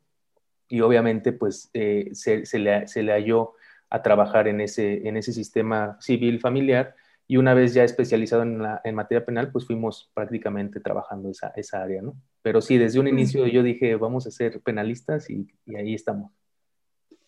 y 0.67 0.81
obviamente 0.81 1.31
pues 1.31 1.69
eh, 1.73 2.09
se, 2.11 2.43
le, 2.59 3.13
halló 3.13 3.53
a 3.89 4.01
trabajar 4.01 4.49
en 4.49 4.59
ese, 4.59 5.07
en 5.07 5.15
ese 5.15 5.31
sistema 5.31 5.97
civil 6.01 6.41
familiar 6.41 6.93
y 7.25 7.37
una 7.37 7.53
vez 7.53 7.73
ya 7.73 7.85
especializado 7.85 8.41
en, 8.41 8.61
la, 8.61 8.81
en 8.83 8.95
materia 8.95 9.25
penal, 9.25 9.49
pues 9.49 9.65
fuimos 9.65 10.11
prácticamente 10.13 10.81
trabajando 10.81 11.29
esa, 11.29 11.53
esa 11.55 11.81
área, 11.81 12.01
¿no? 12.01 12.17
Pero 12.41 12.59
sí, 12.59 12.77
desde 12.77 12.99
un 12.99 13.07
inicio 13.07 13.47
yo 13.47 13.63
dije, 13.63 13.95
vamos 13.95 14.27
a 14.27 14.31
ser 14.31 14.59
penalistas 14.59 15.29
y, 15.29 15.47
y 15.65 15.77
ahí 15.77 15.93
estamos. 15.93 16.33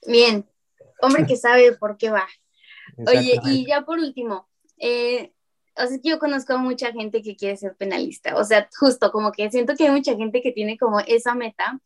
Bien, 0.06 0.46
hombre 1.02 1.26
que 1.26 1.38
sabe 1.38 1.72
por 1.72 1.96
qué 1.96 2.10
va. 2.10 2.28
Oye, 3.08 3.40
y 3.46 3.66
ya 3.68 3.82
por 3.82 4.00
último, 4.00 4.48
eh, 4.78 5.34
o 5.78 5.88
sea, 5.88 5.98
yo 6.04 6.20
conozco 6.20 6.54
a 6.54 6.58
mucha 6.58 6.92
gente 6.92 7.22
que 7.22 7.36
quiere 7.36 7.58
ser 7.58 7.76
penalista, 7.76 8.36
o 8.38 8.44
sea, 8.44 8.70
justo 8.80 9.12
como 9.12 9.32
que 9.32 9.50
siento 9.52 9.76
que 9.76 9.86
hay 9.86 9.92
mucha 9.92 10.16
gente 10.16 10.42
que 10.42 10.52
tiene 10.52 10.78
como 10.78 11.00
esa 11.02 11.36
meta, 11.36 11.80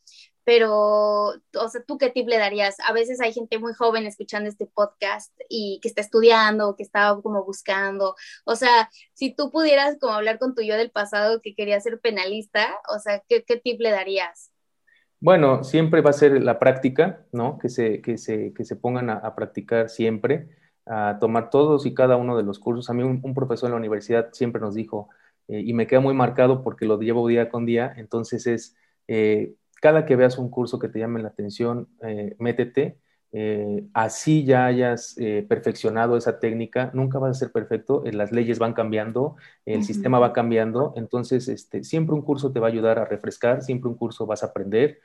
pero, 0.44 0.74
o 0.74 1.70
sea, 1.70 1.84
¿tú 1.86 1.98
qué 1.98 2.10
tip 2.10 2.28
le 2.28 2.38
darías? 2.38 2.78
A 2.88 2.94
veces 2.94 3.22
hay 3.22 3.34
gente 3.34 3.60
muy 3.60 3.74
joven 3.74 4.06
escuchando 4.06 4.50
este 4.50 4.66
podcast 4.66 5.32
y 5.48 5.80
que 5.82 5.88
está 5.88 6.02
estudiando, 6.02 6.76
que 6.76 6.84
está 6.84 7.18
como 7.22 7.44
buscando, 7.44 8.16
o 8.46 8.56
sea, 8.56 8.90
si 9.14 9.34
tú 9.34 9.52
pudieras 9.52 9.98
como 10.00 10.14
hablar 10.14 10.40
con 10.40 10.56
tu 10.56 10.62
yo 10.62 10.76
del 10.76 10.92
pasado 10.92 11.42
que 11.42 11.56
quería 11.56 11.80
ser 11.80 12.00
penalista, 12.00 12.68
o 12.94 13.00
sea, 13.00 13.24
¿qué, 13.28 13.44
qué 13.44 13.58
tip 13.58 13.80
le 13.80 13.92
darías? 13.92 14.52
Bueno, 15.20 15.64
siempre 15.64 16.02
va 16.02 16.12
a 16.12 16.14
ser 16.14 16.42
la 16.42 16.60
práctica, 16.60 17.26
¿no? 17.34 17.60
Que 17.60 17.70
se, 17.70 18.02
que 18.02 18.18
se, 18.18 18.54
que 18.54 18.64
se 18.64 18.76
pongan 18.76 19.10
a, 19.10 19.16
a 19.16 19.36
practicar 19.36 19.90
siempre 19.90 20.48
a 20.90 21.20
tomar 21.20 21.52
todos 21.52 21.86
y 21.86 21.94
cada 21.94 22.18
uno 22.18 22.36
de 22.36 22.44
los 22.44 22.58
cursos. 22.58 22.90
A 22.90 22.94
mí 22.94 23.04
un, 23.04 23.34
profesor 23.36 23.68
en 23.68 23.74
la 23.74 23.78
universidad 23.78 24.30
siempre 24.34 24.60
nos 24.60 24.74
dijo, 24.74 25.10
eh, 25.48 25.62
y 25.64 25.74
me 25.74 25.86
queda 25.86 26.00
muy 26.00 26.16
marcado 26.16 26.64
porque 26.64 26.86
lo 26.86 27.00
llevo 27.00 27.28
día 27.28 27.50
con 27.50 27.66
día, 27.66 27.94
entonces 27.96 28.48
es, 28.48 28.76
eh, 29.08 29.54
cada 29.82 30.06
que 30.06 30.16
veas 30.16 30.40
un 30.40 30.50
curso 30.50 30.80
que 30.80 30.90
te 30.90 31.00
llame 31.00 31.22
la 31.22 31.30
atención, 31.30 31.88
eh, 32.02 32.36
métete, 32.40 32.98
así 33.94 34.44
ya 34.44 34.66
hayas 34.66 35.16
perfeccionado 35.48 36.18
esa 36.18 36.40
técnica, 36.40 36.90
nunca 36.96 37.20
vas 37.20 37.38
a 37.38 37.40
ser 37.40 37.52
perfecto, 37.52 38.02
las 38.12 38.32
leyes 38.32 38.58
van 38.58 38.74
cambiando, 38.74 39.36
el 39.66 39.84
sistema 39.84 40.18
va 40.18 40.34
cambiando, 40.34 40.94
entonces 40.96 41.48
este, 41.48 41.84
siempre 41.84 42.16
un 42.16 42.24
curso 42.24 42.52
te 42.52 42.60
va 42.60 42.66
a 42.66 42.72
ayudar 42.72 42.98
a 42.98 43.06
refrescar, 43.06 43.62
siempre 43.62 43.88
un 43.88 43.98
curso 43.98 44.26
vas 44.26 44.42
a 44.42 44.48
aprender. 44.48 45.00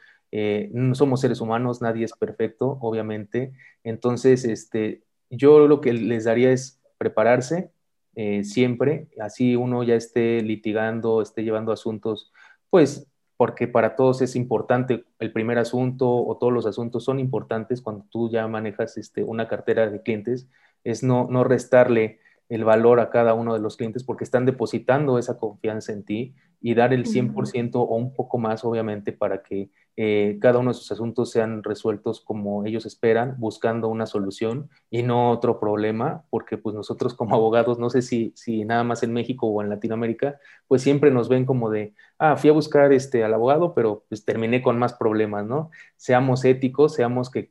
no 0.73 0.95
somos 0.95 1.21
seres 1.21 1.43
humanos, 1.43 1.83
nadie 1.83 2.07
es 2.07 2.15
perfecto, 2.15 2.79
obviamente. 2.81 3.53
Entonces, 3.85 4.47
este, 4.47 5.05
yo 5.31 5.67
lo 5.67 5.81
que 5.81 5.93
les 5.93 6.25
daría 6.25 6.51
es 6.51 6.81
prepararse 6.99 7.71
eh, 8.17 8.45
siempre, 8.45 9.09
así 9.21 9.57
uno 9.57 9.83
ya 9.83 9.97
esté 9.97 10.41
litigando, 10.43 11.21
esté 11.21 11.43
llevando 11.43 11.73
asuntos, 11.73 12.33
pues 12.71 13.09
porque 13.37 13.67
para 13.67 13.97
todos 13.97 14.23
es 14.23 14.37
importante 14.37 15.05
el 15.19 15.33
primer 15.33 15.59
asunto 15.59 16.09
o 16.09 16.37
todos 16.39 16.53
los 16.53 16.67
asuntos 16.67 17.05
son 17.05 17.19
importantes 17.19 17.83
cuando 17.83 18.07
tú 18.11 18.31
ya 18.31 18.47
manejas 18.47 18.97
este, 18.97 19.25
una 19.25 19.49
cartera 19.49 19.91
de 19.91 20.03
clientes, 20.03 20.49
es 20.85 21.03
no, 21.03 21.27
no 21.29 21.43
restarle 21.43 22.21
el 22.49 22.65
valor 22.65 23.01
a 23.01 23.11
cada 23.11 23.35
uno 23.35 23.55
de 23.55 23.61
los 23.61 23.77
clientes 23.77 24.05
porque 24.05 24.25
están 24.25 24.47
depositando 24.47 25.19
esa 25.19 25.39
confianza 25.39 25.93
en 25.93 26.05
ti 26.05 26.35
y 26.65 26.73
dar 26.73 26.95
el 26.95 27.05
100% 27.05 27.75
o 27.75 27.95
un 27.95 28.15
poco 28.15 28.39
más, 28.39 28.65
obviamente, 28.65 29.13
para 29.13 29.43
que 29.43 29.69
eh, 29.99 30.39
cada 30.41 30.61
uno 30.61 30.71
de 30.71 30.75
sus 30.75 30.91
asuntos 30.91 31.31
sean 31.31 31.63
resueltos 31.63 32.23
como 32.23 32.65
ellos 32.65 32.87
esperan, 32.87 33.35
buscando 33.39 33.89
una 33.89 34.07
solución 34.07 34.71
y 34.89 35.03
no 35.03 35.31
otro 35.31 35.61
problema, 35.61 36.25
porque 36.31 36.57
pues 36.57 36.75
nosotros 36.75 37.13
como 37.13 37.35
abogados, 37.37 37.79
no 37.79 37.91
sé 37.91 38.01
si, 38.01 38.33
si 38.35 38.65
nada 38.65 38.83
más 38.83 39.03
en 39.03 39.13
México 39.13 39.47
o 39.47 39.61
en 39.61 39.69
Latinoamérica, 39.69 40.39
pues 40.67 40.81
siempre 40.81 41.11
nos 41.11 41.29
ven 41.29 41.45
como 41.45 41.69
de, 41.69 41.93
ah, 42.19 42.39
fui 42.39 42.49
a 42.49 42.55
buscar 42.55 42.95
este, 42.95 43.25
al 43.25 43.35
abogado, 43.35 43.75
pero 43.75 44.07
pues 44.09 44.25
terminé 44.25 44.63
con 44.63 44.79
más 44.79 44.95
problemas, 44.95 45.45
¿no? 45.45 45.71
Seamos 45.99 46.47
éticos, 46.47 46.95
seamos 46.95 47.29
que 47.31 47.51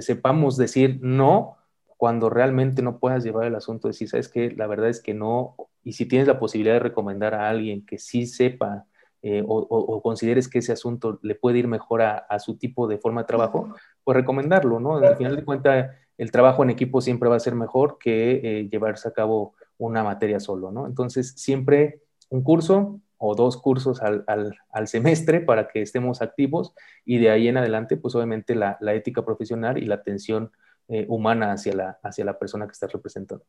sepamos 0.00 0.58
decir 0.58 0.98
no 1.00 1.56
cuando 1.96 2.28
realmente 2.28 2.82
no 2.82 2.98
puedas 2.98 3.24
llevar 3.24 3.46
el 3.46 3.54
asunto, 3.54 3.88
decir, 3.88 4.10
sabes 4.10 4.28
que 4.28 4.50
la 4.50 4.66
verdad 4.66 4.90
es 4.90 5.00
que 5.00 5.14
no, 5.14 5.56
y 5.86 5.92
si 5.92 6.04
tienes 6.04 6.26
la 6.26 6.40
posibilidad 6.40 6.74
de 6.74 6.80
recomendar 6.80 7.32
a 7.32 7.48
alguien 7.48 7.86
que 7.86 7.96
sí 7.96 8.26
sepa 8.26 8.86
eh, 9.22 9.44
o, 9.46 10.02
consideres 10.02 10.48
que 10.48 10.58
ese 10.58 10.72
asunto 10.72 11.20
le 11.22 11.36
puede 11.36 11.58
ir 11.58 11.68
mejor 11.68 12.02
a, 12.02 12.38
su 12.40 12.56
tipo 12.56 12.88
de 12.88 12.98
forma 12.98 13.22
de 13.22 13.28
trabajo, 13.28 13.72
pues 14.02 14.16
recomendarlo, 14.16 14.80
¿no? 14.80 14.96
Al 14.96 15.16
final 15.16 15.36
de 15.36 15.44
cuentas, 15.44 15.94
el 16.18 16.32
trabajo 16.32 16.64
en 16.64 16.70
equipo 16.70 17.00
siempre 17.00 17.28
va 17.28 17.36
a 17.36 17.40
ser 17.40 17.54
mejor 17.54 17.98
que 18.00 18.40
eh, 18.42 18.68
llevarse 18.68 19.06
a 19.06 19.12
cabo 19.12 19.54
una 19.78 20.02
materia 20.02 20.40
solo, 20.40 20.72
¿no? 20.72 20.88
Entonces, 20.88 21.34
siempre 21.36 22.02
un 22.30 22.42
curso 22.42 23.00
o 23.16 23.36
dos 23.36 23.56
cursos 23.56 24.00
al, 24.02 24.88
semestre 24.88 25.40
para 25.40 25.68
que 25.68 25.82
estemos 25.82 26.20
activos 26.20 26.74
y 27.04 27.18
de 27.18 27.30
ahí 27.30 27.46
en 27.46 27.58
adelante, 27.58 27.96
pues 27.96 28.16
obviamente 28.16 28.56
la, 28.56 28.76
la 28.80 28.92
ética 28.94 29.24
profesional 29.24 29.78
y 29.78 29.86
la 29.86 29.94
atención 29.94 30.50
eh, 30.88 31.06
humana 31.08 31.52
hacia 31.52 31.74
la, 31.74 31.98
hacia 32.02 32.24
la 32.24 32.40
persona 32.40 32.66
que 32.66 32.72
estás 32.72 32.92
representando. 32.92 33.44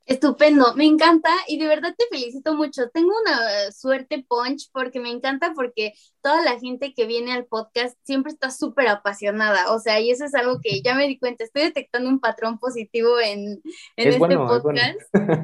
Estupendo, 0.09 0.75
me 0.75 0.87
encanta 0.87 1.29
y 1.49 1.59
de 1.59 1.69
verdad 1.69 1.95
te 1.97 2.07
felicito 2.11 2.55
mucho. 2.55 2.89
Tengo 2.89 3.13
una 3.21 3.71
suerte 3.73 4.25
punch 4.27 4.71
porque 4.73 5.01
me 5.01 5.11
encanta 5.11 5.53
porque 5.55 5.93
toda 6.23 6.43
la 6.43 6.59
gente 6.59 6.95
que 6.95 7.05
viene 7.05 7.33
al 7.33 7.45
podcast 7.45 7.95
siempre 8.05 8.33
está 8.33 8.51
súper 8.51 8.89
apasionada, 8.89 9.71
o 9.73 9.79
sea, 9.79 10.01
y 10.01 10.11
eso 10.11 10.25
es 10.25 10.35
algo 10.35 10.61
que 10.63 10.81
ya 10.81 10.95
me 10.95 11.07
di 11.07 11.19
cuenta, 11.19 11.45
estoy 11.45 11.63
detectando 11.63 12.09
un 12.09 12.21
patrón 12.21 12.59
positivo 12.59 13.21
en, 13.21 13.61
en 13.97 14.09
este 14.09 14.19
podcast. 14.37 14.99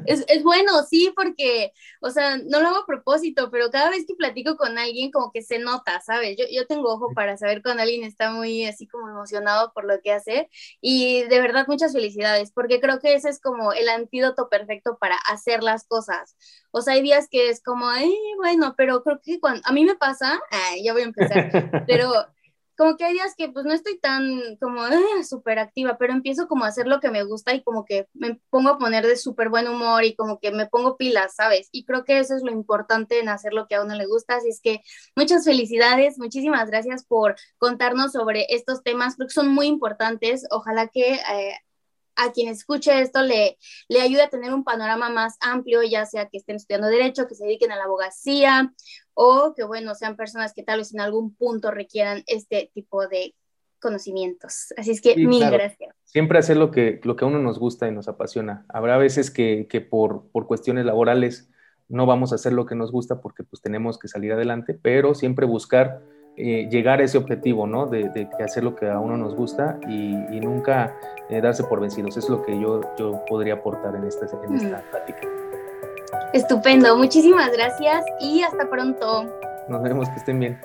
Es 0.07 0.43
bueno. 0.43 0.83
sí, 0.89 1.13
porque, 1.15 1.71
o 2.01 2.09
sea, 2.09 2.37
no 2.37 2.59
lo 2.59 2.69
hago 2.69 2.77
a 2.79 2.85
propósito, 2.85 3.49
pero 3.51 3.69
cada 3.69 3.91
vez 3.91 4.05
que 4.07 4.15
platico 4.15 4.57
con 4.57 4.77
alguien 4.77 5.11
como 5.11 5.31
que 5.31 5.41
se 5.41 5.59
nota, 5.59 6.01
¿sabes? 6.01 6.37
Yo, 6.37 6.45
yo 6.51 6.65
tengo 6.65 6.91
ojo 6.91 7.13
para 7.13 7.37
saber 7.37 7.61
cuando 7.61 7.83
alguien 7.83 8.03
está 8.03 8.31
muy 8.31 8.65
así 8.65 8.87
como 8.87 9.09
emocionado 9.09 9.71
por 9.73 9.85
lo 9.85 10.01
que 10.01 10.11
hace 10.11 10.49
y 10.81 11.23
de 11.23 11.39
verdad 11.39 11.65
muchas 11.67 11.93
felicidades, 11.93 12.51
porque 12.51 12.79
creo 12.79 12.99
que 12.99 13.13
ese 13.13 13.29
es 13.29 13.39
como 13.39 13.73
el 13.73 13.89
antídoto 13.89 14.49
perfecto 14.57 14.97
para 14.99 15.17
hacer 15.29 15.63
las 15.63 15.85
cosas. 15.85 16.35
O 16.71 16.81
sea, 16.81 16.93
hay 16.93 17.01
días 17.01 17.27
que 17.29 17.49
es 17.49 17.61
como, 17.61 17.87
bueno, 18.37 18.73
pero 18.77 19.03
creo 19.03 19.19
que 19.21 19.39
cuando 19.39 19.61
a 19.65 19.71
mí 19.71 19.83
me 19.85 19.95
pasa, 19.95 20.39
ya 20.83 20.93
voy 20.93 21.01
a 21.01 21.05
empezar, 21.05 21.51
pero 21.87 22.11
como 22.77 22.97
que 22.97 23.05
hay 23.05 23.13
días 23.13 23.35
que 23.37 23.49
pues 23.49 23.65
no 23.65 23.73
estoy 23.73 23.99
tan 23.99 24.57
como 24.59 24.81
súper 25.27 25.59
activa, 25.59 25.97
pero 25.97 26.13
empiezo 26.13 26.47
como 26.47 26.65
a 26.65 26.67
hacer 26.67 26.87
lo 26.87 26.99
que 26.99 27.09
me 27.09 27.23
gusta 27.23 27.53
y 27.53 27.63
como 27.63 27.85
que 27.85 28.07
me 28.13 28.39
pongo 28.49 28.69
a 28.69 28.77
poner 28.77 29.05
de 29.05 29.15
súper 29.15 29.49
buen 29.49 29.67
humor 29.67 30.03
y 30.03 30.15
como 30.15 30.39
que 30.39 30.51
me 30.51 30.67
pongo 30.67 30.97
pilas, 30.97 31.35
¿sabes? 31.35 31.69
Y 31.71 31.85
creo 31.85 32.03
que 32.03 32.19
eso 32.19 32.35
es 32.35 32.43
lo 32.43 32.51
importante 32.51 33.19
en 33.19 33.29
hacer 33.29 33.53
lo 33.53 33.67
que 33.67 33.75
a 33.75 33.81
uno 33.81 33.95
le 33.95 34.05
gusta. 34.05 34.35
Así 34.35 34.49
es 34.49 34.59
que 34.61 34.81
muchas 35.15 35.45
felicidades, 35.45 36.17
muchísimas 36.19 36.69
gracias 36.69 37.05
por 37.05 37.35
contarnos 37.57 38.11
sobre 38.11 38.45
estos 38.49 38.83
temas, 38.83 39.15
porque 39.15 39.33
son 39.33 39.47
muy 39.47 39.67
importantes. 39.67 40.45
Ojalá 40.51 40.87
que 40.87 41.13
eh, 41.13 41.55
a 42.15 42.31
quien 42.31 42.47
escuche 42.47 43.01
esto 43.01 43.21
le, 43.21 43.57
le 43.87 44.01
ayude 44.01 44.23
a 44.23 44.29
tener 44.29 44.53
un 44.53 44.63
panorama 44.63 45.09
más 45.09 45.37
amplio, 45.41 45.83
ya 45.83 46.05
sea 46.05 46.27
que 46.27 46.37
estén 46.37 46.57
estudiando 46.57 46.87
derecho, 46.87 47.27
que 47.27 47.35
se 47.35 47.45
dediquen 47.45 47.71
a 47.71 47.75
la 47.75 47.85
abogacía 47.85 48.73
o 49.13 49.53
que, 49.55 49.63
bueno, 49.63 49.95
sean 49.95 50.15
personas 50.15 50.53
que 50.53 50.63
tal 50.63 50.79
vez 50.79 50.93
en 50.93 51.01
algún 51.01 51.35
punto 51.35 51.71
requieran 51.71 52.23
este 52.27 52.71
tipo 52.73 53.07
de 53.07 53.35
conocimientos. 53.79 54.73
Así 54.77 54.91
es 54.91 55.01
que 55.01 55.15
mil 55.15 55.49
gracias. 55.49 55.95
Siempre 56.03 56.39
hacer 56.39 56.57
lo 56.57 56.71
que, 56.71 56.99
lo 57.03 57.15
que 57.15 57.25
a 57.25 57.27
uno 57.27 57.39
nos 57.39 57.59
gusta 57.59 57.87
y 57.87 57.91
nos 57.91 58.07
apasiona. 58.07 58.65
Habrá 58.69 58.97
veces 58.97 59.29
que, 59.29 59.67
que 59.69 59.81
por, 59.81 60.27
por 60.31 60.47
cuestiones 60.47 60.85
laborales 60.85 61.49
no 61.87 62.05
vamos 62.05 62.31
a 62.31 62.35
hacer 62.35 62.53
lo 62.53 62.65
que 62.65 62.75
nos 62.75 62.91
gusta 62.91 63.21
porque 63.21 63.43
pues 63.43 63.61
tenemos 63.61 63.99
que 63.99 64.07
salir 64.07 64.33
adelante, 64.33 64.73
pero 64.73 65.13
siempre 65.13 65.45
buscar 65.45 66.01
eh, 66.37 66.67
llegar 66.69 66.99
a 66.99 67.03
ese 67.03 67.17
objetivo, 67.17 67.65
¿no? 67.65 67.87
De, 67.87 68.27
hacer 68.43 68.63
lo 68.63 68.75
que 68.75 68.89
a 68.89 68.99
uno 68.99 69.15
nos 69.17 69.35
gusta 69.35 69.79
y, 69.87 70.39
nunca 70.39 70.93
eh, 71.29 71.39
darse 71.41 71.63
por 71.63 71.79
vencidos. 71.79 72.17
Es 72.17 72.29
lo 72.29 72.43
que 72.43 72.59
yo, 72.59 72.81
yo 72.97 73.23
podría 73.27 73.55
aportar 73.55 73.95
en 73.95 74.03
esta, 74.03 74.25
en 74.45 74.55
esta 74.55 74.81
plática. 74.91 75.21
Estupendo, 76.33 76.97
muchísimas 76.97 77.51
gracias 77.51 78.05
y 78.19 78.41
hasta 78.41 78.69
pronto. 78.69 79.25
Nos 79.69 79.81
vemos, 79.81 80.09
que 80.09 80.15
estén 80.15 80.39
bien. 80.39 80.59